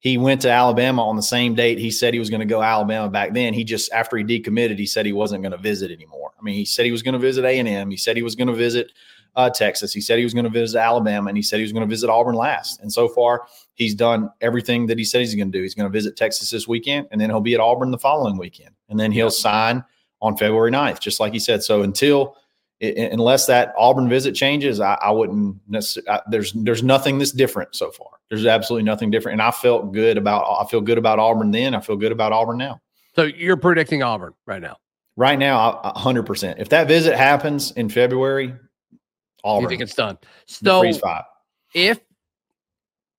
he 0.06 0.18
went 0.18 0.40
to 0.42 0.50
Alabama 0.50 1.04
on 1.04 1.16
the 1.16 1.22
same 1.22 1.54
date. 1.56 1.78
He 1.78 1.90
said 1.90 2.12
he 2.12 2.20
was 2.20 2.30
going 2.30 2.40
to 2.40 2.46
go 2.46 2.62
Alabama 2.62 3.08
back 3.08 3.34
then. 3.34 3.52
He 3.52 3.64
just 3.64 3.90
after 3.92 4.16
he 4.16 4.22
decommitted, 4.22 4.78
he 4.78 4.86
said 4.86 5.04
he 5.04 5.12
wasn't 5.12 5.42
going 5.42 5.52
to 5.52 5.58
visit 5.58 5.90
anymore. 5.90 6.30
I 6.38 6.42
mean, 6.42 6.54
he 6.54 6.64
said 6.64 6.84
he 6.84 6.92
was 6.92 7.02
going 7.02 7.14
to 7.14 7.18
visit 7.18 7.44
A 7.44 7.58
and 7.58 7.66
M. 7.66 7.90
He 7.90 7.96
said 7.96 8.16
he 8.16 8.22
was 8.22 8.36
going 8.36 8.48
to 8.48 8.54
visit 8.54 8.92
uh, 9.34 9.50
Texas. 9.50 9.92
He 9.92 10.00
said 10.00 10.18
he 10.18 10.24
was 10.24 10.32
going 10.32 10.44
to 10.44 10.50
visit 10.50 10.78
Alabama, 10.78 11.28
and 11.28 11.36
he 11.36 11.42
said 11.42 11.56
he 11.56 11.62
was 11.62 11.72
going 11.72 11.84
to 11.84 11.90
visit 11.90 12.08
Auburn 12.08 12.36
last. 12.36 12.80
And 12.80 12.92
so 12.92 13.08
far, 13.08 13.48
he's 13.74 13.94
done 13.94 14.30
everything 14.40 14.86
that 14.86 14.96
he 14.96 15.04
said 15.04 15.22
he's 15.22 15.34
going 15.34 15.50
to 15.50 15.58
do. 15.58 15.62
He's 15.62 15.74
going 15.74 15.90
to 15.90 15.92
visit 15.92 16.16
Texas 16.16 16.50
this 16.50 16.68
weekend, 16.68 17.08
and 17.10 17.20
then 17.20 17.28
he'll 17.28 17.40
be 17.40 17.54
at 17.54 17.60
Auburn 17.60 17.90
the 17.90 17.98
following 17.98 18.38
weekend, 18.38 18.74
and 18.88 19.00
then 19.00 19.10
he'll 19.10 19.30
sign 19.30 19.84
on 20.22 20.36
February 20.36 20.70
9th, 20.70 21.00
just 21.00 21.20
like 21.20 21.32
he 21.32 21.38
said. 21.38 21.62
So 21.62 21.82
until 21.82 22.36
it, 22.80 23.12
unless 23.12 23.46
that 23.46 23.74
Auburn 23.78 24.08
visit 24.08 24.34
changes, 24.34 24.80
I, 24.80 24.94
I 24.94 25.10
wouldn't 25.10 25.56
necessarily. 25.68 26.22
there's 26.28 26.52
there's 26.52 26.82
nothing 26.82 27.18
that's 27.18 27.32
different 27.32 27.74
so 27.74 27.90
far. 27.90 28.08
There's 28.28 28.46
absolutely 28.46 28.84
nothing 28.84 29.10
different, 29.10 29.34
and 29.34 29.42
I 29.42 29.50
felt 29.50 29.92
good 29.92 30.18
about. 30.18 30.44
I 30.44 30.68
feel 30.68 30.80
good 30.80 30.98
about 30.98 31.18
Auburn 31.18 31.50
then. 31.50 31.74
I 31.74 31.80
feel 31.80 31.96
good 31.96 32.12
about 32.12 32.32
Auburn 32.32 32.58
now. 32.58 32.80
So 33.14 33.24
you're 33.24 33.56
predicting 33.56 34.02
Auburn 34.02 34.34
right 34.46 34.60
now. 34.60 34.76
Right 35.16 35.38
now, 35.38 35.80
hundred 35.96 36.24
percent. 36.24 36.58
If 36.58 36.68
that 36.68 36.88
visit 36.88 37.16
happens 37.16 37.70
in 37.72 37.88
February, 37.88 38.54
Auburn. 39.42 39.62
You 39.62 39.68
think 39.68 39.82
it's 39.82 39.94
done? 39.94 40.18
So 40.46 40.82
if 41.74 42.00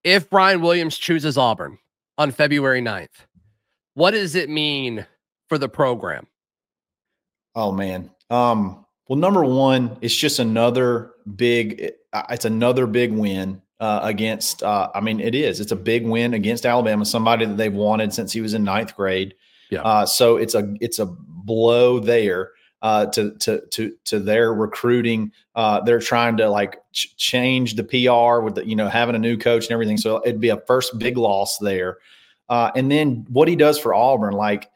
if 0.04 0.30
Brian 0.30 0.62
Williams 0.62 0.98
chooses 0.98 1.38
Auburn 1.38 1.78
on 2.18 2.32
February 2.32 2.82
9th, 2.82 3.08
what 3.94 4.12
does 4.12 4.36
it 4.36 4.50
mean 4.50 5.06
for 5.50 5.58
the 5.58 5.70
program? 5.70 6.28
Oh 7.56 7.72
man. 7.72 8.12
Um, 8.30 8.86
well, 9.08 9.18
number 9.18 9.44
one, 9.44 9.98
it's 10.02 10.16
just 10.16 10.40
another 10.40 11.12
big. 11.36 11.92
It's 12.30 12.46
another 12.46 12.88
big 12.88 13.12
win 13.12 13.62
uh, 13.80 14.02
against. 14.04 14.64
Uh, 14.64 14.90
I 14.94 15.02
mean, 15.02 15.20
it 15.20 15.36
is. 15.36 15.60
It's 15.60 15.72
a 15.72 15.78
big 15.78 16.06
win 16.06 16.34
against 16.34 16.66
Alabama, 16.66 17.06
somebody 17.06 17.46
that 17.46 17.58
they've 17.58 17.74
wanted 17.74 18.14
since 18.14 18.34
he 18.34 18.42
was 18.42 18.54
in 18.54 18.64
ninth 18.64 18.96
grade. 18.96 19.36
Yeah. 19.70 19.82
Uh, 19.82 20.06
so 20.06 20.38
it's 20.38 20.56
a 20.56 20.74
it's 20.82 21.00
a 21.00 21.06
blow 21.06 22.00
there 22.00 22.52
uh, 22.82 23.08
to 23.08 23.32
to 23.40 23.62
to 23.72 23.94
to 24.06 24.20
their 24.20 24.54
recruiting. 24.54 25.32
Uh, 25.56 25.82
they're 25.82 26.00
trying 26.00 26.38
to 26.38 26.50
like 26.50 26.78
ch- 26.94 27.16
change 27.18 27.76
the 27.76 27.84
PR 27.84 28.44
with 28.44 28.56
the, 28.56 28.68
you 28.68 28.76
know 28.76 28.88
having 28.88 29.16
a 29.16 29.20
new 29.20 29.38
coach 29.38 29.66
and 29.66 29.72
everything. 29.72 29.98
So 29.98 30.22
it'd 30.26 30.42
be 30.42 30.50
a 30.50 30.62
first 30.68 30.98
big 31.00 31.18
loss 31.18 31.58
there. 31.60 31.98
Uh, 32.50 32.72
and 32.76 32.90
then 32.90 33.26
what 33.30 33.48
he 33.48 33.56
does 33.56 33.78
for 33.78 33.94
Auburn, 33.94 34.34
like 34.34 34.70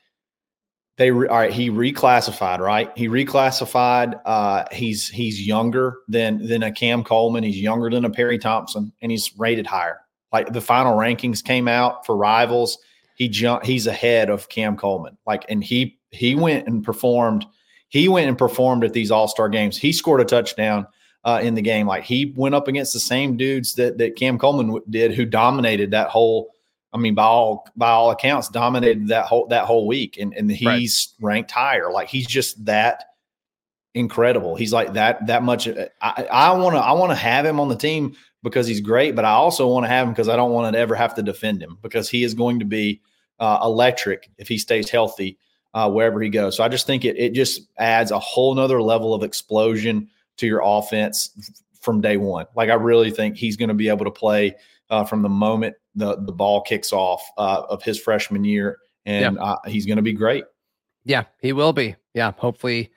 they 0.97 1.11
re- 1.11 1.27
all 1.27 1.37
right, 1.37 1.53
he 1.53 1.69
reclassified, 1.69 2.59
right? 2.59 2.91
He 2.95 3.07
reclassified. 3.07 4.19
Uh, 4.25 4.65
he's 4.71 5.07
he's 5.07 5.45
younger 5.45 5.99
than 6.07 6.45
than 6.47 6.63
a 6.63 6.71
Cam 6.71 7.03
Coleman. 7.03 7.43
He's 7.43 7.59
younger 7.59 7.89
than 7.89 8.05
a 8.05 8.09
Perry 8.09 8.37
Thompson, 8.37 8.91
and 9.01 9.11
he's 9.11 9.37
rated 9.37 9.65
higher. 9.65 10.01
Like 10.31 10.53
the 10.53 10.61
final 10.61 10.97
rankings 10.97 11.43
came 11.43 11.67
out 11.67 12.05
for 12.05 12.15
rivals, 12.15 12.77
he 13.15 13.29
jumped. 13.29 13.65
He's 13.65 13.85
ahead 13.85 14.29
of 14.29 14.49
Cam 14.49 14.75
Coleman. 14.77 15.17
Like, 15.27 15.45
and 15.47 15.63
he 15.63 15.99
he 16.09 16.33
went 16.33 16.67
and 16.67 16.83
performed 16.83 17.45
he 17.89 18.07
went 18.07 18.27
and 18.27 18.37
performed 18.37 18.83
at 18.83 18.93
these 18.93 19.11
All 19.11 19.27
Star 19.27 19.49
games. 19.49 19.77
He 19.77 19.91
scored 19.91 20.21
a 20.21 20.25
touchdown 20.25 20.87
uh, 21.23 21.39
in 21.43 21.55
the 21.55 21.61
game. 21.61 21.85
Like 21.85 22.03
he 22.03 22.33
went 22.35 22.55
up 22.55 22.67
against 22.67 22.93
the 22.93 22.99
same 22.99 23.37
dudes 23.37 23.75
that 23.75 23.97
that 23.99 24.15
Cam 24.15 24.39
Coleman 24.39 24.81
did, 24.89 25.13
who 25.13 25.25
dominated 25.25 25.91
that 25.91 26.09
whole. 26.09 26.49
I 26.93 26.97
mean, 26.97 27.15
by 27.15 27.23
all 27.23 27.67
by 27.75 27.89
all 27.89 28.11
accounts, 28.11 28.49
dominated 28.49 29.07
that 29.07 29.25
whole 29.25 29.47
that 29.47 29.65
whole 29.65 29.87
week, 29.87 30.17
and 30.17 30.33
and 30.33 30.51
he's 30.51 31.13
right. 31.19 31.33
ranked 31.33 31.51
higher. 31.51 31.91
Like 31.91 32.09
he's 32.09 32.27
just 32.27 32.63
that 32.65 33.05
incredible. 33.93 34.55
He's 34.55 34.73
like 34.73 34.93
that 34.93 35.25
that 35.27 35.43
much. 35.43 35.67
Uh, 35.67 35.87
I 36.01 36.53
want 36.53 36.75
to 36.75 36.79
I 36.79 36.91
want 36.93 37.11
to 37.11 37.15
have 37.15 37.45
him 37.45 37.59
on 37.59 37.69
the 37.69 37.75
team 37.75 38.15
because 38.43 38.67
he's 38.67 38.81
great, 38.81 39.15
but 39.15 39.25
I 39.25 39.31
also 39.31 39.67
want 39.67 39.85
to 39.85 39.89
have 39.89 40.07
him 40.07 40.13
because 40.13 40.29
I 40.29 40.35
don't 40.35 40.51
want 40.51 40.73
to 40.73 40.79
ever 40.79 40.95
have 40.95 41.15
to 41.15 41.23
defend 41.23 41.61
him 41.61 41.77
because 41.81 42.09
he 42.09 42.23
is 42.23 42.33
going 42.33 42.59
to 42.59 42.65
be 42.65 43.01
uh, 43.39 43.59
electric 43.63 44.29
if 44.37 44.47
he 44.47 44.57
stays 44.57 44.89
healthy 44.89 45.37
uh, 45.73 45.89
wherever 45.89 46.21
he 46.21 46.29
goes. 46.29 46.57
So 46.57 46.63
I 46.63 46.67
just 46.67 46.87
think 46.87 47.05
it 47.05 47.17
it 47.17 47.33
just 47.33 47.61
adds 47.77 48.11
a 48.11 48.19
whole 48.19 48.53
nother 48.53 48.81
level 48.81 49.13
of 49.13 49.23
explosion 49.23 50.09
to 50.37 50.47
your 50.47 50.61
offense 50.63 51.53
from 51.79 52.01
day 52.01 52.17
one. 52.17 52.45
Like 52.55 52.69
I 52.69 52.75
really 52.75 53.11
think 53.11 53.37
he's 53.37 53.57
going 53.57 53.69
to 53.69 53.75
be 53.75 53.89
able 53.89 54.05
to 54.05 54.11
play 54.11 54.55
uh, 54.91 55.03
from 55.03 55.21
the 55.21 55.29
moment 55.29 55.75
the 55.95 56.17
the 56.17 56.31
ball 56.31 56.61
kicks 56.61 56.93
off 56.93 57.23
uh, 57.37 57.63
of 57.69 57.81
his 57.81 57.99
freshman 57.99 58.43
year, 58.43 58.77
and 59.05 59.35
yeah. 59.35 59.43
Uh, 59.43 59.57
he's 59.67 59.85
going 59.85 59.97
to 59.97 60.03
be 60.03 60.13
great. 60.13 60.43
Yeah, 61.03 61.23
he 61.41 61.53
will 61.53 61.73
be. 61.73 61.95
Yeah, 62.13 62.31
hopefully, 62.37 62.91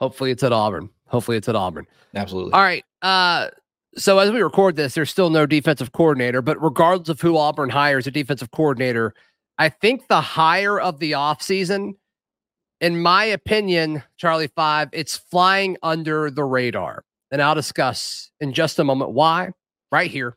hopefully 0.00 0.30
it's 0.30 0.42
at 0.42 0.52
Auburn. 0.52 0.88
Hopefully 1.06 1.36
it's 1.36 1.48
at 1.48 1.56
Auburn. 1.56 1.86
Absolutely. 2.14 2.52
All 2.52 2.62
right. 2.62 2.84
Uh, 3.02 3.48
so 3.96 4.18
as 4.18 4.30
we 4.30 4.40
record 4.40 4.76
this, 4.76 4.94
there's 4.94 5.10
still 5.10 5.28
no 5.28 5.44
defensive 5.44 5.92
coordinator, 5.92 6.40
but 6.40 6.62
regardless 6.62 7.10
of 7.10 7.20
who 7.20 7.36
Auburn 7.36 7.68
hires 7.68 8.06
a 8.06 8.10
defensive 8.10 8.50
coordinator, 8.50 9.12
I 9.58 9.68
think 9.68 10.08
the 10.08 10.22
hire 10.22 10.80
of 10.80 10.98
the 10.98 11.12
offseason 11.12 11.94
in 12.82 13.00
my 13.00 13.24
opinion, 13.24 14.02
Charlie 14.16 14.48
Five, 14.48 14.88
it's 14.92 15.16
flying 15.16 15.76
under 15.82 16.30
the 16.30 16.42
radar. 16.42 17.04
And 17.30 17.40
I'll 17.40 17.54
discuss 17.54 18.30
in 18.40 18.52
just 18.52 18.78
a 18.80 18.84
moment 18.84 19.12
why, 19.12 19.52
right 19.92 20.10
here 20.10 20.36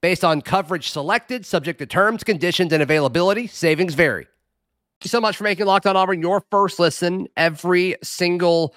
Based 0.00 0.24
on 0.24 0.42
coverage 0.42 0.90
selected, 0.90 1.44
subject 1.44 1.78
to 1.80 1.86
terms, 1.86 2.22
conditions, 2.22 2.72
and 2.72 2.82
availability, 2.82 3.46
savings 3.46 3.94
vary. 3.94 4.24
Thank 4.24 5.04
you 5.04 5.08
so 5.08 5.20
much 5.20 5.36
for 5.36 5.44
making 5.44 5.66
Locked 5.66 5.86
On 5.86 5.96
Auburn 5.96 6.20
your 6.20 6.42
first 6.50 6.78
listen 6.78 7.26
every 7.36 7.96
single 8.02 8.74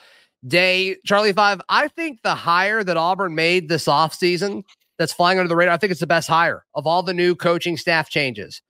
day. 0.47 0.97
Charlie 1.05 1.33
Five, 1.33 1.61
I 1.69 1.87
think 1.89 2.19
the 2.23 2.35
hire 2.35 2.83
that 2.83 2.97
Auburn 2.97 3.35
made 3.35 3.69
this 3.69 3.85
offseason 3.85 4.63
that's 4.97 5.13
flying 5.13 5.39
under 5.39 5.47
the 5.49 5.55
radar, 5.55 5.73
I 5.73 5.77
think 5.77 5.91
it's 5.91 5.99
the 5.99 6.07
best 6.07 6.27
hire 6.27 6.65
of 6.75 6.87
all 6.87 7.03
the 7.03 7.13
new 7.13 7.35
coaching 7.35 7.77
staff 7.77 8.09
changes 8.09 8.61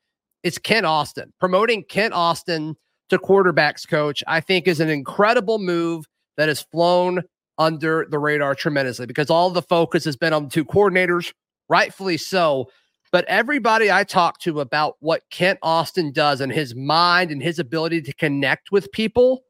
it's 0.44 0.58
Kent 0.58 0.86
Austin. 0.86 1.34
Promoting 1.40 1.84
Kent 1.84 2.14
Austin 2.14 2.76
to 3.10 3.18
quarterbacks 3.18 3.88
coach, 3.88 4.24
I 4.28 4.40
think, 4.40 4.68
is 4.68 4.80
an 4.80 4.90
incredible 4.90 5.60
move 5.60 6.06
that 6.38 6.48
has 6.48 6.62
flown 6.62 7.24
under 7.58 8.08
the 8.10 8.18
radar 8.18 8.56
tremendously 8.56 9.06
because 9.06 9.30
all 9.30 9.50
the 9.50 9.62
focus 9.62 10.06
has 10.06 10.16
been 10.16 10.34
on 10.34 10.46
the 10.46 10.50
two 10.50 10.66
coordinators, 10.66 11.34
rightfully 11.72 12.18
so. 12.18 12.70
But 13.12 13.26
everybody 13.26 13.92
I 13.92 14.04
talk 14.04 14.40
to 14.42 14.60
about 14.60 14.96
what 15.00 15.24
Kent 15.32 15.60
Austin 15.64 16.12
does 16.12 16.40
and 16.40 16.52
his 16.52 16.76
mind 16.76 17.32
and 17.32 17.42
his 17.42 17.60
ability 17.60 18.02
to 18.04 18.14
connect 18.14 18.72
with 18.72 18.92
people, 18.92 19.44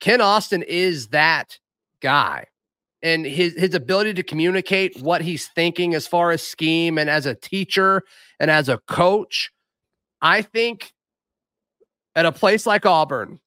Kent 0.00 0.20
Austin 0.20 0.62
is 0.62 1.08
that 1.08 1.58
guy. 2.00 2.46
And 3.02 3.24
his 3.26 3.54
his 3.54 3.74
ability 3.74 4.14
to 4.14 4.22
communicate 4.22 5.00
what 5.00 5.22
he's 5.22 5.48
thinking 5.48 5.94
as 5.94 6.06
far 6.06 6.30
as 6.30 6.42
scheme 6.42 6.98
and 6.98 7.10
as 7.10 7.26
a 7.26 7.34
teacher 7.34 8.02
and 8.38 8.50
as 8.50 8.68
a 8.68 8.78
coach 8.86 9.50
I 10.22 10.42
think 10.42 10.92
at 12.14 12.24
a 12.24 12.32
place 12.32 12.64
like 12.64 12.86
Auburn, 12.86 13.40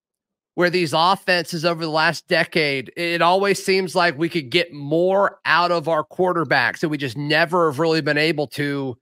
where 0.56 0.70
these 0.70 0.94
offenses 0.94 1.66
over 1.66 1.84
the 1.84 1.92
last 1.92 2.28
decade, 2.28 2.92
it 2.96 3.22
always 3.22 3.64
seems 3.64 3.94
like 3.94 4.18
we 4.18 4.30
could 4.30 4.50
get 4.50 4.74
more 4.74 5.40
out 5.46 5.72
of 5.72 5.88
our 5.88 6.04
quarterbacks 6.04 6.82
and 6.82 6.90
we 6.90 6.98
just 6.98 7.18
never 7.18 7.70
have 7.70 7.80
really 7.80 8.02
been 8.02 8.18
able 8.18 8.48
to, 8.48 8.98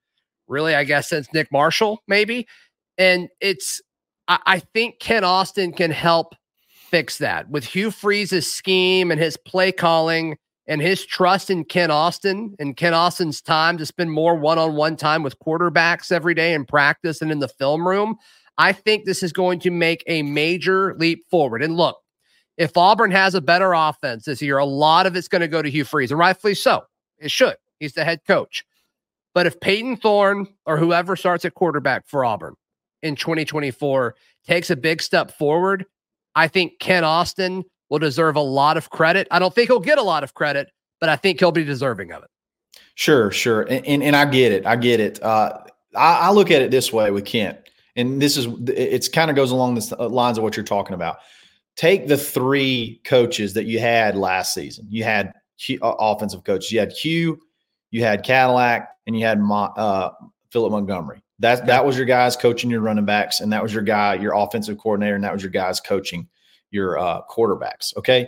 really, 0.47 0.75
I 0.75 0.83
guess, 0.83 1.09
since 1.09 1.31
Nick 1.33 1.51
Marshall, 1.51 2.01
maybe. 2.07 2.47
And 2.97 3.29
it's, 3.39 3.81
I, 4.27 4.39
I 4.45 4.59
think 4.59 4.99
Kent 4.99 5.25
Austin 5.25 5.73
can 5.73 5.91
help 5.91 6.35
fix 6.89 7.19
that 7.19 7.49
with 7.49 7.63
Hugh 7.65 7.91
Freeze's 7.91 8.51
scheme 8.51 9.11
and 9.11 9.21
his 9.21 9.37
play 9.37 9.71
calling 9.71 10.37
and 10.67 10.81
his 10.81 11.05
trust 11.05 11.49
in 11.49 11.65
Kent 11.65 11.91
Austin 11.91 12.55
and 12.57 12.77
Kent 12.77 12.95
Austin's 12.95 13.41
time 13.41 13.77
to 13.77 13.85
spend 13.85 14.11
more 14.11 14.35
one 14.35 14.57
on 14.57 14.75
one 14.75 14.95
time 14.95 15.21
with 15.21 15.37
quarterbacks 15.39 16.11
every 16.11 16.33
day 16.33 16.53
in 16.53 16.65
practice 16.65 17.21
and 17.21 17.31
in 17.31 17.39
the 17.39 17.47
film 17.47 17.87
room, 17.87 18.15
I 18.57 18.71
think 18.71 19.05
this 19.05 19.23
is 19.23 19.33
going 19.33 19.59
to 19.61 19.71
make 19.71 20.03
a 20.07 20.21
major 20.21 20.95
leap 20.95 21.25
forward. 21.29 21.63
And 21.63 21.75
look, 21.75 21.97
if 22.57 22.77
Auburn 22.77 23.11
has 23.11 23.33
a 23.33 23.41
better 23.41 23.73
offense 23.73 24.25
this 24.25 24.41
year, 24.41 24.57
a 24.57 24.65
lot 24.65 25.05
of 25.05 25.15
it's 25.15 25.27
going 25.27 25.41
to 25.41 25.47
go 25.47 25.61
to 25.61 25.69
Hugh 25.69 25.85
Freeze, 25.85 26.11
and 26.11 26.19
rightfully 26.19 26.53
so. 26.53 26.83
It 27.17 27.31
should. 27.31 27.55
He's 27.79 27.93
the 27.93 28.05
head 28.05 28.21
coach. 28.27 28.63
But 29.33 29.47
if 29.47 29.59
Payton 29.59 29.97
Thorne 29.97 30.47
or 30.65 30.77
whoever 30.77 31.15
starts 31.15 31.45
at 31.45 31.55
quarterback 31.55 32.07
for 32.07 32.23
Auburn 32.23 32.53
in 33.01 33.15
2024 33.15 34.15
takes 34.45 34.69
a 34.69 34.75
big 34.75 35.01
step 35.01 35.31
forward, 35.31 35.85
I 36.35 36.47
think 36.47 36.79
Kent 36.79 37.05
Austin 37.05 37.63
will 37.89 37.99
deserve 37.99 38.35
a 38.35 38.41
lot 38.41 38.77
of 38.77 38.89
credit. 38.89 39.27
I 39.31 39.39
don't 39.39 39.53
think 39.53 39.69
he'll 39.69 39.79
get 39.79 39.97
a 39.97 40.03
lot 40.03 40.23
of 40.23 40.33
credit, 40.33 40.71
but 40.99 41.09
I 41.09 41.15
think 41.15 41.39
he'll 41.39 41.51
be 41.51 41.63
deserving 41.63 42.11
of 42.11 42.23
it. 42.23 42.29
Sure, 42.95 43.31
sure. 43.31 43.63
And, 43.63 43.85
and, 43.85 44.03
and 44.03 44.15
I 44.15 44.25
get 44.25 44.51
it. 44.51 44.65
I 44.65 44.75
get 44.75 44.99
it. 44.99 45.21
Uh, 45.23 45.59
I, 45.95 46.13
I, 46.15 46.31
look 46.31 46.51
at 46.51 46.61
it 46.61 46.71
this 46.71 46.93
way 46.93 47.11
with 47.11 47.25
Kent, 47.25 47.57
and 47.95 48.21
this 48.21 48.37
is 48.37 48.47
it's 48.67 49.07
kind 49.07 49.29
of 49.29 49.35
goes 49.35 49.51
along 49.51 49.75
the 49.75 49.95
uh, 49.99 50.09
lines 50.09 50.37
of 50.37 50.43
what 50.43 50.57
you're 50.57 50.63
talking 50.63 50.93
about. 50.95 51.17
Take 51.75 52.07
the 52.07 52.17
three 52.17 53.01
coaches 53.03 53.53
that 53.53 53.65
you 53.65 53.79
had 53.79 54.15
last 54.15 54.53
season. 54.53 54.85
You 54.89 55.03
had 55.03 55.33
uh, 55.69 55.95
offensive 55.99 56.43
coaches. 56.43 56.71
You 56.71 56.79
had 56.79 56.91
Hugh, 56.91 57.39
you 57.91 58.03
had 58.03 58.23
Cadillac, 58.23 58.89
and 59.07 59.17
you 59.17 59.25
had 59.25 59.39
uh, 59.39 60.11
Philip 60.51 60.71
Montgomery. 60.71 61.23
That 61.39 61.65
that 61.67 61.85
was 61.85 61.97
your 61.97 62.05
guys 62.05 62.35
coaching 62.37 62.69
your 62.69 62.81
running 62.81 63.05
backs, 63.05 63.39
and 63.39 63.51
that 63.53 63.61
was 63.61 63.73
your 63.73 63.83
guy, 63.83 64.15
your 64.15 64.33
offensive 64.33 64.77
coordinator, 64.77 65.15
and 65.15 65.23
that 65.23 65.33
was 65.33 65.41
your 65.41 65.51
guys 65.51 65.79
coaching 65.79 66.27
your 66.71 66.97
uh, 66.97 67.21
quarterbacks. 67.29 67.95
Okay, 67.97 68.27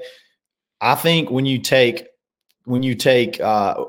I 0.82 0.96
think 0.96 1.30
when 1.32 1.46
you 1.46 1.60
take 1.60 2.08
when 2.66 2.84
you 2.84 2.96
take 2.96 3.40
uh, 3.40 3.86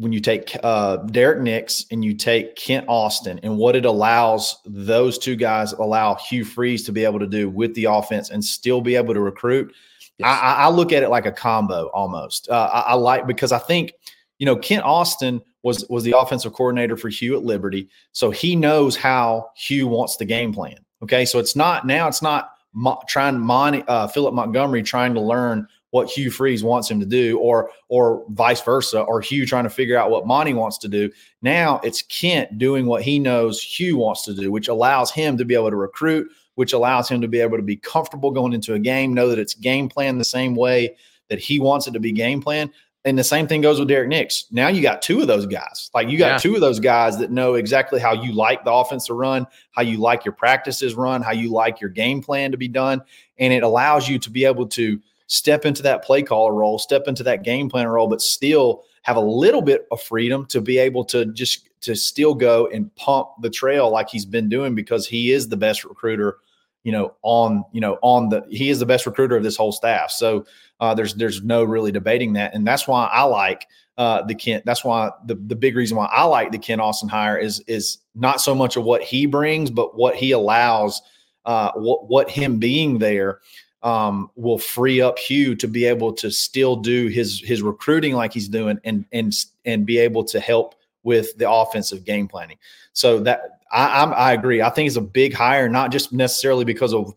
when 0.00 0.12
you 0.12 0.20
take 0.20 0.56
uh, 0.62 0.96
Derrick 0.96 1.42
Nix 1.42 1.84
and 1.90 2.02
you 2.02 2.14
take 2.14 2.56
Kent 2.56 2.86
Austin 2.88 3.38
and 3.42 3.58
what 3.58 3.76
it 3.76 3.84
allows 3.84 4.56
those 4.64 5.18
two 5.18 5.36
guys 5.36 5.72
allow 5.72 6.14
Hugh 6.14 6.42
Freeze 6.42 6.84
to 6.84 6.92
be 6.92 7.04
able 7.04 7.18
to 7.18 7.26
do 7.26 7.50
with 7.50 7.74
the 7.74 7.84
offense 7.84 8.30
and 8.30 8.42
still 8.42 8.80
be 8.80 8.96
able 8.96 9.12
to 9.12 9.20
recruit. 9.20 9.74
Yes. 10.16 10.26
I, 10.26 10.54
I, 10.54 10.68
look 10.70 10.92
at 10.92 11.02
it 11.02 11.10
like 11.10 11.26
a 11.26 11.32
combo 11.32 11.90
almost. 11.92 12.48
Uh, 12.48 12.70
I, 12.72 12.80
I 12.92 12.94
like 12.94 13.26
because 13.26 13.52
I 13.52 13.58
think 13.58 13.92
you 14.38 14.46
know 14.46 14.56
Kent 14.56 14.84
Austin 14.84 15.42
was 15.62 15.84
was 15.90 16.02
the 16.02 16.16
offensive 16.16 16.54
coordinator 16.54 16.96
for 16.96 17.10
Hugh 17.10 17.36
at 17.36 17.44
Liberty, 17.44 17.86
so 18.12 18.30
he 18.30 18.56
knows 18.56 18.96
how 18.96 19.50
Hugh 19.54 19.86
wants 19.86 20.16
the 20.16 20.24
game 20.24 20.54
plan. 20.54 20.78
Okay, 21.02 21.26
so 21.26 21.38
it's 21.38 21.54
not 21.54 21.86
now 21.86 22.08
it's 22.08 22.22
not 22.22 22.52
mo- 22.72 23.02
trying 23.06 23.38
Monty, 23.38 23.82
uh, 23.86 24.06
Philip 24.06 24.32
Montgomery 24.32 24.82
trying 24.82 25.12
to 25.12 25.20
learn 25.20 25.68
what 25.90 26.08
Hugh 26.08 26.30
Freeze 26.30 26.62
wants 26.62 26.90
him 26.90 27.00
to 27.00 27.06
do, 27.06 27.38
or 27.38 27.70
or 27.88 28.24
vice 28.28 28.60
versa, 28.62 29.00
or 29.00 29.20
Hugh 29.20 29.46
trying 29.46 29.64
to 29.64 29.70
figure 29.70 29.98
out 29.98 30.10
what 30.10 30.26
Monty 30.26 30.54
wants 30.54 30.78
to 30.78 30.88
do. 30.88 31.10
Now 31.42 31.80
it's 31.82 32.02
Kent 32.02 32.58
doing 32.58 32.86
what 32.86 33.02
he 33.02 33.18
knows 33.18 33.62
Hugh 33.62 33.96
wants 33.96 34.24
to 34.24 34.34
do, 34.34 34.52
which 34.52 34.68
allows 34.68 35.10
him 35.10 35.36
to 35.38 35.44
be 35.44 35.54
able 35.54 35.70
to 35.70 35.76
recruit, 35.76 36.30
which 36.54 36.72
allows 36.72 37.08
him 37.08 37.20
to 37.20 37.28
be 37.28 37.40
able 37.40 37.56
to 37.56 37.62
be 37.62 37.76
comfortable 37.76 38.30
going 38.30 38.52
into 38.52 38.74
a 38.74 38.78
game, 38.78 39.14
know 39.14 39.28
that 39.28 39.38
it's 39.38 39.54
game 39.54 39.88
plan 39.88 40.18
the 40.18 40.24
same 40.24 40.54
way 40.54 40.96
that 41.28 41.38
he 41.38 41.58
wants 41.58 41.86
it 41.86 41.92
to 41.92 42.00
be 42.00 42.12
game 42.12 42.42
plan. 42.42 42.70
And 43.06 43.18
the 43.18 43.24
same 43.24 43.46
thing 43.46 43.62
goes 43.62 43.78
with 43.78 43.88
Derrick 43.88 44.08
Nix. 44.08 44.44
Now 44.50 44.68
you 44.68 44.82
got 44.82 45.00
two 45.00 45.22
of 45.22 45.26
those 45.26 45.46
guys. 45.46 45.90
Like 45.94 46.08
you 46.08 46.18
got 46.18 46.32
yeah. 46.32 46.38
two 46.38 46.54
of 46.54 46.60
those 46.60 46.78
guys 46.78 47.16
that 47.18 47.30
know 47.30 47.54
exactly 47.54 47.98
how 47.98 48.12
you 48.12 48.32
like 48.32 48.62
the 48.62 48.72
offense 48.72 49.06
to 49.06 49.14
run, 49.14 49.46
how 49.70 49.80
you 49.80 49.96
like 49.96 50.26
your 50.26 50.34
practices 50.34 50.94
run, 50.94 51.22
how 51.22 51.32
you 51.32 51.50
like 51.50 51.80
your 51.80 51.88
game 51.88 52.22
plan 52.22 52.50
to 52.50 52.58
be 52.58 52.68
done. 52.68 53.00
And 53.38 53.54
it 53.54 53.62
allows 53.62 54.06
you 54.06 54.18
to 54.18 54.30
be 54.30 54.44
able 54.44 54.66
to 54.68 55.00
step 55.30 55.64
into 55.64 55.80
that 55.80 56.02
play 56.02 56.22
caller 56.22 56.52
role, 56.52 56.76
step 56.76 57.06
into 57.06 57.22
that 57.22 57.44
game 57.44 57.70
plan 57.70 57.86
role, 57.86 58.08
but 58.08 58.20
still 58.20 58.82
have 59.02 59.16
a 59.16 59.20
little 59.20 59.62
bit 59.62 59.86
of 59.92 60.02
freedom 60.02 60.44
to 60.46 60.60
be 60.60 60.76
able 60.76 61.04
to 61.04 61.24
just 61.26 61.68
to 61.82 61.94
still 61.94 62.34
go 62.34 62.66
and 62.66 62.94
pump 62.96 63.28
the 63.40 63.48
trail 63.48 63.88
like 63.90 64.10
he's 64.10 64.26
been 64.26 64.48
doing 64.48 64.74
because 64.74 65.06
he 65.06 65.30
is 65.30 65.48
the 65.48 65.56
best 65.56 65.84
recruiter 65.84 66.38
you 66.82 66.90
know 66.90 67.14
on 67.22 67.64
you 67.72 67.80
know 67.80 67.96
on 68.02 68.28
the 68.28 68.44
he 68.50 68.70
is 68.70 68.80
the 68.80 68.86
best 68.86 69.06
recruiter 69.06 69.36
of 69.36 69.44
this 69.44 69.56
whole 69.56 69.70
staff. 69.70 70.10
So 70.10 70.44
uh, 70.80 70.94
there's 70.94 71.14
there's 71.14 71.42
no 71.44 71.62
really 71.62 71.92
debating 71.92 72.32
that. 72.32 72.52
And 72.52 72.66
that's 72.66 72.88
why 72.88 73.06
i 73.06 73.22
like 73.22 73.68
uh, 73.98 74.22
the 74.22 74.34
kent 74.34 74.64
that's 74.66 74.84
why 74.84 75.10
the, 75.26 75.36
the 75.46 75.54
big 75.54 75.76
reason 75.76 75.96
why 75.96 76.06
i 76.06 76.24
like 76.24 76.50
the 76.50 76.58
kent 76.58 76.80
austin 76.80 77.08
hire 77.08 77.38
is 77.38 77.60
is 77.66 77.98
not 78.14 78.40
so 78.40 78.54
much 78.54 78.76
of 78.76 78.82
what 78.84 79.02
he 79.02 79.26
brings 79.26 79.70
but 79.70 79.94
what 79.96 80.16
he 80.16 80.32
allows 80.32 81.02
uh, 81.44 81.70
what 81.74 82.08
what 82.08 82.30
him 82.30 82.58
being 82.58 82.98
there 82.98 83.40
um, 83.82 84.30
will 84.36 84.58
free 84.58 85.00
up 85.00 85.18
Hugh 85.18 85.54
to 85.56 85.66
be 85.66 85.84
able 85.86 86.12
to 86.14 86.30
still 86.30 86.76
do 86.76 87.06
his 87.06 87.40
his 87.40 87.62
recruiting 87.62 88.14
like 88.14 88.32
he's 88.32 88.48
doing 88.48 88.78
and 88.84 89.04
and 89.12 89.34
and 89.64 89.86
be 89.86 89.98
able 89.98 90.24
to 90.24 90.40
help 90.40 90.74
with 91.02 91.36
the 91.38 91.50
offensive 91.50 92.04
game 92.04 92.28
planning. 92.28 92.58
So 92.92 93.20
that 93.20 93.60
I 93.72 94.02
I'm, 94.02 94.12
i 94.12 94.32
agree. 94.32 94.62
I 94.62 94.70
think 94.70 94.86
it's 94.86 94.96
a 94.96 95.02
big 95.02 95.32
hire, 95.32 95.68
not 95.68 95.92
just 95.92 96.12
necessarily 96.12 96.64
because 96.64 96.92
of 96.92 97.14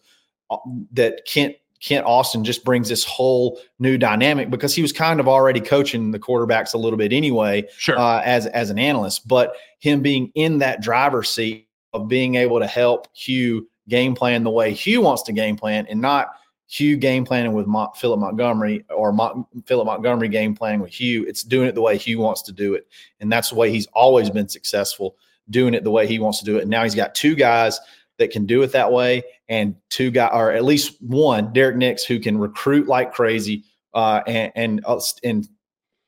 uh, 0.49 0.57
that 0.93 1.25
Kent 1.25 1.55
Kent 1.81 2.05
Austin 2.05 2.45
just 2.45 2.63
brings 2.63 2.87
this 2.87 3.03
whole 3.03 3.59
new 3.77 3.97
dynamic 3.97 4.49
because 4.49 4.73
he 4.73 4.81
was 4.81 4.93
kind 4.93 5.19
of 5.19 5.27
already 5.27 5.59
coaching 5.59 6.11
the 6.11 6.19
quarterbacks 6.19 6.73
a 6.73 6.77
little 6.77 6.97
bit 6.97 7.11
anyway, 7.11 7.67
sure. 7.77 7.99
uh, 7.99 8.21
as 8.23 8.47
as 8.47 8.69
an 8.69 8.79
analyst. 8.79 9.27
But 9.27 9.55
him 9.79 10.01
being 10.01 10.31
in 10.33 10.59
that 10.59 10.81
driver's 10.81 11.29
seat 11.29 11.67
of 11.91 12.07
being 12.07 12.35
able 12.35 12.59
to 12.59 12.67
help 12.67 13.09
Hugh 13.13 13.67
game 13.89 14.15
plan 14.15 14.43
the 14.43 14.49
way 14.49 14.73
Hugh 14.73 15.01
wants 15.01 15.23
to 15.23 15.33
game 15.33 15.57
plan 15.57 15.85
and 15.89 15.99
not 15.99 16.29
Hugh 16.73 16.97
game 16.97 17.23
planning 17.23 17.53
with 17.53 17.67
Mo- 17.67 17.91
Philip 17.95 18.19
Montgomery 18.19 18.83
or 18.89 19.13
Mo- 19.13 19.47
Philip 19.67 19.85
Montgomery 19.85 20.27
game 20.27 20.55
planning 20.55 20.79
with 20.79 20.91
Hugh. 20.91 21.23
It's 21.27 21.43
doing 21.43 21.67
it 21.67 21.75
the 21.75 21.83
way 21.83 21.99
Hugh 21.99 22.17
wants 22.17 22.41
to 22.43 22.51
do 22.51 22.73
it. 22.73 22.87
And 23.19 23.31
that's 23.31 23.51
the 23.51 23.55
way 23.55 23.69
he's 23.69 23.85
always 23.93 24.31
been 24.31 24.49
successful, 24.49 25.15
doing 25.51 25.75
it 25.75 25.83
the 25.83 25.91
way 25.91 26.07
he 26.07 26.17
wants 26.17 26.39
to 26.39 26.45
do 26.45 26.57
it. 26.57 26.63
And 26.63 26.71
now 26.71 26.81
he's 26.83 26.95
got 26.95 27.13
two 27.13 27.35
guys 27.35 27.79
that 28.17 28.31
can 28.31 28.47
do 28.47 28.63
it 28.63 28.71
that 28.71 28.91
way 28.91 29.21
and 29.49 29.75
two 29.91 30.09
guys, 30.09 30.31
or 30.33 30.51
at 30.51 30.63
least 30.63 30.99
one, 31.03 31.53
Derrick 31.53 31.77
Nix, 31.77 32.03
who 32.05 32.19
can 32.19 32.39
recruit 32.39 32.87
like 32.87 33.13
crazy 33.13 33.65
uh, 33.93 34.21
and, 34.25 34.51
and, 34.55 34.81
uh, 34.87 34.99
and 35.23 35.47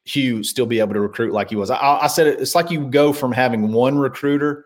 Hugh 0.05 0.43
still 0.43 0.65
be 0.65 0.79
able 0.79 0.95
to 0.95 0.99
recruit 0.99 1.31
like 1.31 1.51
he 1.51 1.55
was. 1.55 1.69
I, 1.69 1.77
I 1.77 2.07
said 2.07 2.25
it, 2.25 2.41
it's 2.41 2.55
like 2.55 2.71
you 2.71 2.89
go 2.89 3.13
from 3.13 3.31
having 3.31 3.71
one 3.71 3.99
recruiter 3.99 4.64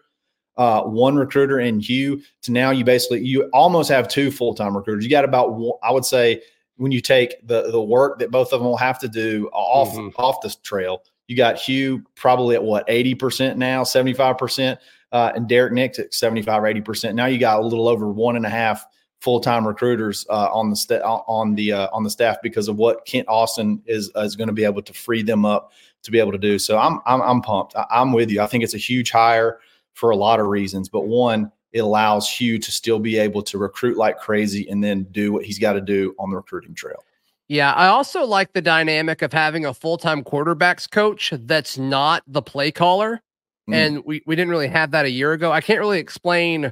uh, 0.59 0.83
one 0.83 1.15
recruiter 1.15 1.61
in 1.61 1.79
Hugh 1.79 2.21
to 2.41 2.51
now 2.51 2.69
you 2.69 2.83
basically 2.83 3.21
you 3.21 3.43
almost 3.53 3.89
have 3.89 4.09
two 4.09 4.29
full 4.29 4.53
time 4.53 4.75
recruiters. 4.75 5.05
You 5.05 5.09
got 5.09 5.23
about 5.23 5.57
I 5.81 5.89
would 5.89 6.03
say 6.03 6.43
when 6.75 6.91
you 6.91 6.99
take 6.99 7.35
the 7.47 7.71
the 7.71 7.81
work 7.81 8.19
that 8.19 8.29
both 8.29 8.51
of 8.51 8.59
them 8.59 8.67
will 8.67 8.77
have 8.77 8.99
to 8.99 9.07
do 9.07 9.49
off 9.53 9.95
mm-hmm. 9.95 10.09
off 10.17 10.41
the 10.41 10.53
trail. 10.61 11.01
You 11.27 11.37
got 11.37 11.57
Hugh 11.57 12.03
probably 12.15 12.55
at 12.55 12.63
what 12.63 12.83
eighty 12.89 13.15
percent 13.15 13.57
now, 13.57 13.85
seventy 13.85 14.13
five 14.13 14.37
percent, 14.37 14.81
uh, 15.13 15.31
and 15.33 15.47
Derrick 15.47 15.71
Nix 15.71 15.97
at 15.97 16.13
75 16.13 16.65
80 16.65 16.81
percent. 16.81 17.15
Now 17.15 17.27
you 17.27 17.39
got 17.39 17.61
a 17.61 17.63
little 17.65 17.87
over 17.87 18.11
one 18.11 18.35
and 18.35 18.45
a 18.45 18.49
half 18.49 18.85
full 19.21 19.39
time 19.39 19.65
recruiters 19.65 20.25
uh, 20.29 20.49
on 20.51 20.69
the 20.69 20.75
sta- 20.75 21.23
on 21.25 21.55
the 21.55 21.71
uh, 21.71 21.87
on 21.93 22.03
the 22.03 22.09
staff 22.09 22.35
because 22.43 22.67
of 22.67 22.75
what 22.75 23.05
Kent 23.05 23.29
Austin 23.29 23.81
is 23.85 24.11
is 24.13 24.35
going 24.35 24.47
to 24.49 24.53
be 24.53 24.65
able 24.65 24.81
to 24.81 24.91
free 24.91 25.23
them 25.23 25.45
up 25.45 25.71
to 26.03 26.11
be 26.11 26.19
able 26.19 26.33
to 26.33 26.37
do. 26.37 26.59
So 26.59 26.77
I'm 26.77 26.99
I'm, 27.05 27.21
I'm 27.21 27.41
pumped. 27.41 27.77
I, 27.77 27.85
I'm 27.89 28.11
with 28.11 28.29
you. 28.29 28.41
I 28.41 28.47
think 28.47 28.65
it's 28.65 28.73
a 28.73 28.77
huge 28.77 29.09
hire 29.09 29.59
for 29.93 30.11
a 30.11 30.15
lot 30.15 30.39
of 30.39 30.47
reasons. 30.47 30.89
But 30.89 31.07
one, 31.07 31.51
it 31.71 31.79
allows 31.79 32.29
Hugh 32.29 32.57
to 32.59 32.71
still 32.71 32.99
be 32.99 33.17
able 33.17 33.43
to 33.43 33.57
recruit 33.57 33.97
like 33.97 34.17
crazy 34.17 34.67
and 34.69 34.83
then 34.83 35.03
do 35.11 35.33
what 35.33 35.45
he's 35.45 35.59
got 35.59 35.73
to 35.73 35.81
do 35.81 36.15
on 36.19 36.29
the 36.29 36.35
recruiting 36.35 36.73
trail. 36.73 37.03
Yeah, 37.47 37.73
I 37.73 37.87
also 37.87 38.25
like 38.25 38.53
the 38.53 38.61
dynamic 38.61 39.23
of 39.23 39.33
having 39.33 39.65
a 39.65 39.73
full 39.73 39.97
time 39.97 40.23
quarterbacks 40.23 40.89
coach 40.89 41.33
that's 41.35 41.77
not 41.77 42.23
the 42.27 42.41
play 42.41 42.71
caller. 42.71 43.21
Mm. 43.69 43.73
And 43.73 44.05
we, 44.05 44.21
we 44.25 44.35
didn't 44.35 44.51
really 44.51 44.67
have 44.67 44.91
that 44.91 45.05
a 45.05 45.09
year 45.09 45.33
ago. 45.33 45.51
I 45.51 45.61
can't 45.61 45.79
really 45.79 45.99
explain 45.99 46.71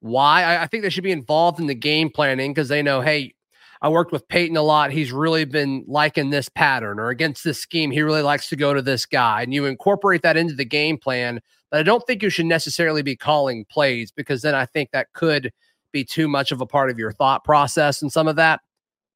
why. 0.00 0.42
I, 0.42 0.62
I 0.62 0.66
think 0.66 0.82
they 0.82 0.90
should 0.90 1.04
be 1.04 1.12
involved 1.12 1.60
in 1.60 1.66
the 1.66 1.74
game 1.74 2.10
planning 2.10 2.52
because 2.52 2.68
they 2.68 2.82
know, 2.82 3.00
hey, 3.00 3.34
I 3.80 3.88
worked 3.88 4.12
with 4.12 4.28
Payton 4.28 4.56
a 4.56 4.62
lot. 4.62 4.92
He's 4.92 5.12
really 5.12 5.44
been 5.44 5.84
liking 5.88 6.30
this 6.30 6.48
pattern 6.48 7.00
or 7.00 7.08
against 7.08 7.42
this 7.42 7.58
scheme. 7.58 7.90
He 7.90 8.02
really 8.02 8.22
likes 8.22 8.48
to 8.50 8.56
go 8.56 8.72
to 8.72 8.82
this 8.82 9.06
guy. 9.06 9.42
And 9.42 9.52
you 9.52 9.64
incorporate 9.64 10.22
that 10.22 10.36
into 10.36 10.54
the 10.54 10.64
game 10.64 10.98
plan 10.98 11.40
but 11.72 11.80
I 11.80 11.82
don't 11.82 12.06
think 12.06 12.22
you 12.22 12.28
should 12.28 12.44
necessarily 12.44 13.00
be 13.00 13.16
calling 13.16 13.64
plays 13.64 14.12
because 14.12 14.42
then 14.42 14.54
I 14.54 14.66
think 14.66 14.90
that 14.92 15.10
could 15.14 15.50
be 15.90 16.04
too 16.04 16.28
much 16.28 16.52
of 16.52 16.60
a 16.60 16.66
part 16.66 16.90
of 16.90 16.98
your 16.98 17.12
thought 17.12 17.44
process 17.44 18.02
and 18.02 18.12
some 18.12 18.28
of 18.28 18.36
that. 18.36 18.60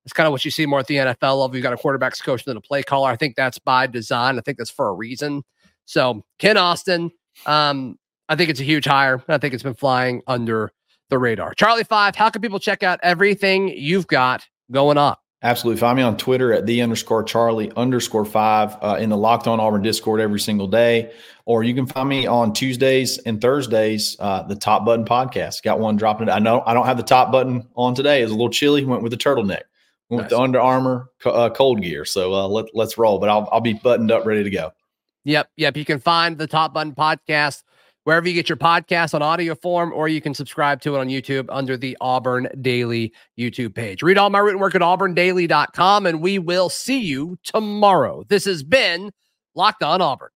It's 0.07 0.15
kind 0.15 0.27
of 0.27 0.33
what 0.33 0.43
you 0.43 0.51
see 0.51 0.65
more 0.65 0.79
at 0.79 0.87
the 0.87 0.97
NFL 0.97 1.41
level. 1.41 1.55
You've 1.55 1.63
got 1.63 1.75
a 1.75 1.77
quarterback's 1.77 2.23
coach 2.23 2.45
than 2.45 2.57
a 2.57 2.61
play 2.63 2.83
caller. 2.83 3.11
I 3.11 3.17
think 3.17 3.37
that's 3.37 3.59
by 3.59 3.87
design. 3.87 4.39
I 4.39 4.41
think 4.41 4.57
that's 4.57 4.71
for 4.71 4.89
a 4.89 4.95
reason. 4.95 5.43
So 5.85 6.25
Kent 6.39 6.57
Austin, 6.57 7.11
um, 7.45 7.99
I 8.31 8.37
think 8.37 8.49
it's 8.49 8.61
a 8.61 8.65
huge 8.65 8.87
hire. 8.87 9.23
I 9.29 9.37
think 9.37 9.53
it's 9.53 9.63
been 9.63 9.75
flying 9.75 10.23
under 10.27 10.73
the 11.11 11.19
radar. 11.19 11.53
Charlie 11.55 11.85
Five, 11.85 12.17
how 12.17 12.31
can 12.31 12.41
people 12.41 12.59
check 12.59 12.83
out 12.83 12.99
everything 13.03 13.69
you've 13.69 14.07
got 14.07 14.47
going 14.71 14.97
on? 14.97 15.17
Absolutely. 15.43 15.79
Find 15.79 15.97
me 15.97 16.03
on 16.03 16.17
Twitter 16.17 16.53
at 16.53 16.65
the 16.67 16.81
underscore 16.81 17.23
Charlie 17.23 17.71
underscore 17.77 18.25
five 18.25 18.77
uh, 18.83 18.97
in 18.99 19.11
the 19.11 19.17
Locked 19.17 19.47
On 19.47 19.61
Auburn 19.61 19.83
Discord 19.83 20.21
every 20.21 20.41
single 20.41 20.67
day. 20.67 21.13
Or 21.45 21.63
you 21.63 21.75
can 21.75 21.87
find 21.87 22.09
me 22.09 22.27
on 22.27 22.53
Tuesdays 22.53 23.19
and 23.19 23.41
Thursdays, 23.41 24.17
uh, 24.19 24.43
the 24.43 24.57
Top 24.57 24.85
Button 24.85 25.05
Podcast. 25.05 25.63
Got 25.63 25.79
one 25.79 25.97
dropping. 25.97 26.31
I 26.31 26.39
know 26.39 26.63
I 26.67 26.75
don't 26.75 26.87
have 26.87 26.97
the 26.97 27.03
top 27.03 27.31
button 27.31 27.69
on 27.77 27.95
today. 27.95 28.23
It's 28.23 28.33
a 28.33 28.35
little 28.35 28.51
chilly. 28.51 28.85
Went 28.85 29.03
with 29.03 29.13
the 29.13 29.19
turtleneck. 29.19 29.63
Went 30.09 30.11
nice. 30.11 30.21
with 30.23 30.31
the 30.31 30.39
Under 30.39 30.61
Armour 30.61 31.11
uh, 31.25 31.51
cold 31.51 31.83
gear. 31.83 32.05
So 32.05 32.33
uh, 32.33 32.49
let, 32.49 32.67
let's 32.75 32.97
roll. 32.97 33.19
But 33.19 33.29
I'll, 33.29 33.49
I'll 33.53 33.61
be 33.61 33.75
buttoned 33.75 34.11
up, 34.11 34.25
ready 34.25 34.43
to 34.43 34.51
go. 34.51 34.73
Yep. 35.25 35.51
Yep. 35.57 35.77
You 35.77 35.85
can 35.85 36.01
find 36.01 36.39
the 36.39 36.47
Top 36.47 36.73
Button 36.73 36.95
Podcast 36.95 37.63
wherever 38.07 38.29
you 38.29 38.35
get 38.35 38.49
your 38.49 38.57
podcast 38.57 39.15
on 39.15 39.23
audio 39.23 39.53
form, 39.57 39.93
or 39.93 40.07
you 40.07 40.21
can 40.21 40.33
subscribe 40.33 40.81
to 40.81 40.95
it 40.95 41.01
on 41.01 41.09
YouTube 41.09 41.47
under 41.49 41.77
the 41.77 41.97
Auburn 42.01 42.47
Daily 42.61 43.13
YouTube 43.37 43.75
page. 43.75 44.01
Read 44.01 44.17
all 44.17 44.31
my 44.31 44.39
written 44.39 44.61
work 44.61 44.77
at 44.77 44.81
auburndaily.com, 44.81 46.07
and 46.07 46.21
we 46.21 46.39
will 46.39 46.69
see 46.69 47.01
you 47.01 47.37
tomorrow. 47.43 48.23
This 48.29 48.45
has 48.45 48.63
been 48.63 49.11
Locked 49.57 49.83
On 49.83 50.01
Auburn. 50.01 50.29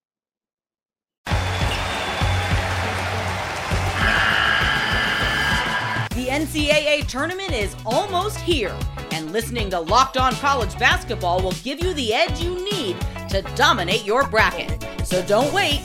The 6.16 6.26
NCAA 6.26 7.06
tournament 7.06 7.52
is 7.52 7.76
almost 7.86 8.38
here, 8.38 8.76
and 9.12 9.30
listening 9.30 9.70
to 9.70 9.78
Locked 9.78 10.16
On 10.16 10.32
College 10.32 10.76
Basketball 10.76 11.40
will 11.40 11.52
give 11.62 11.80
you 11.80 11.94
the 11.94 12.12
edge 12.14 12.42
you 12.42 12.64
need 12.64 12.96
to 13.28 13.42
dominate 13.54 14.04
your 14.04 14.26
bracket. 14.26 14.84
So 15.06 15.24
don't 15.24 15.54
wait. 15.54 15.84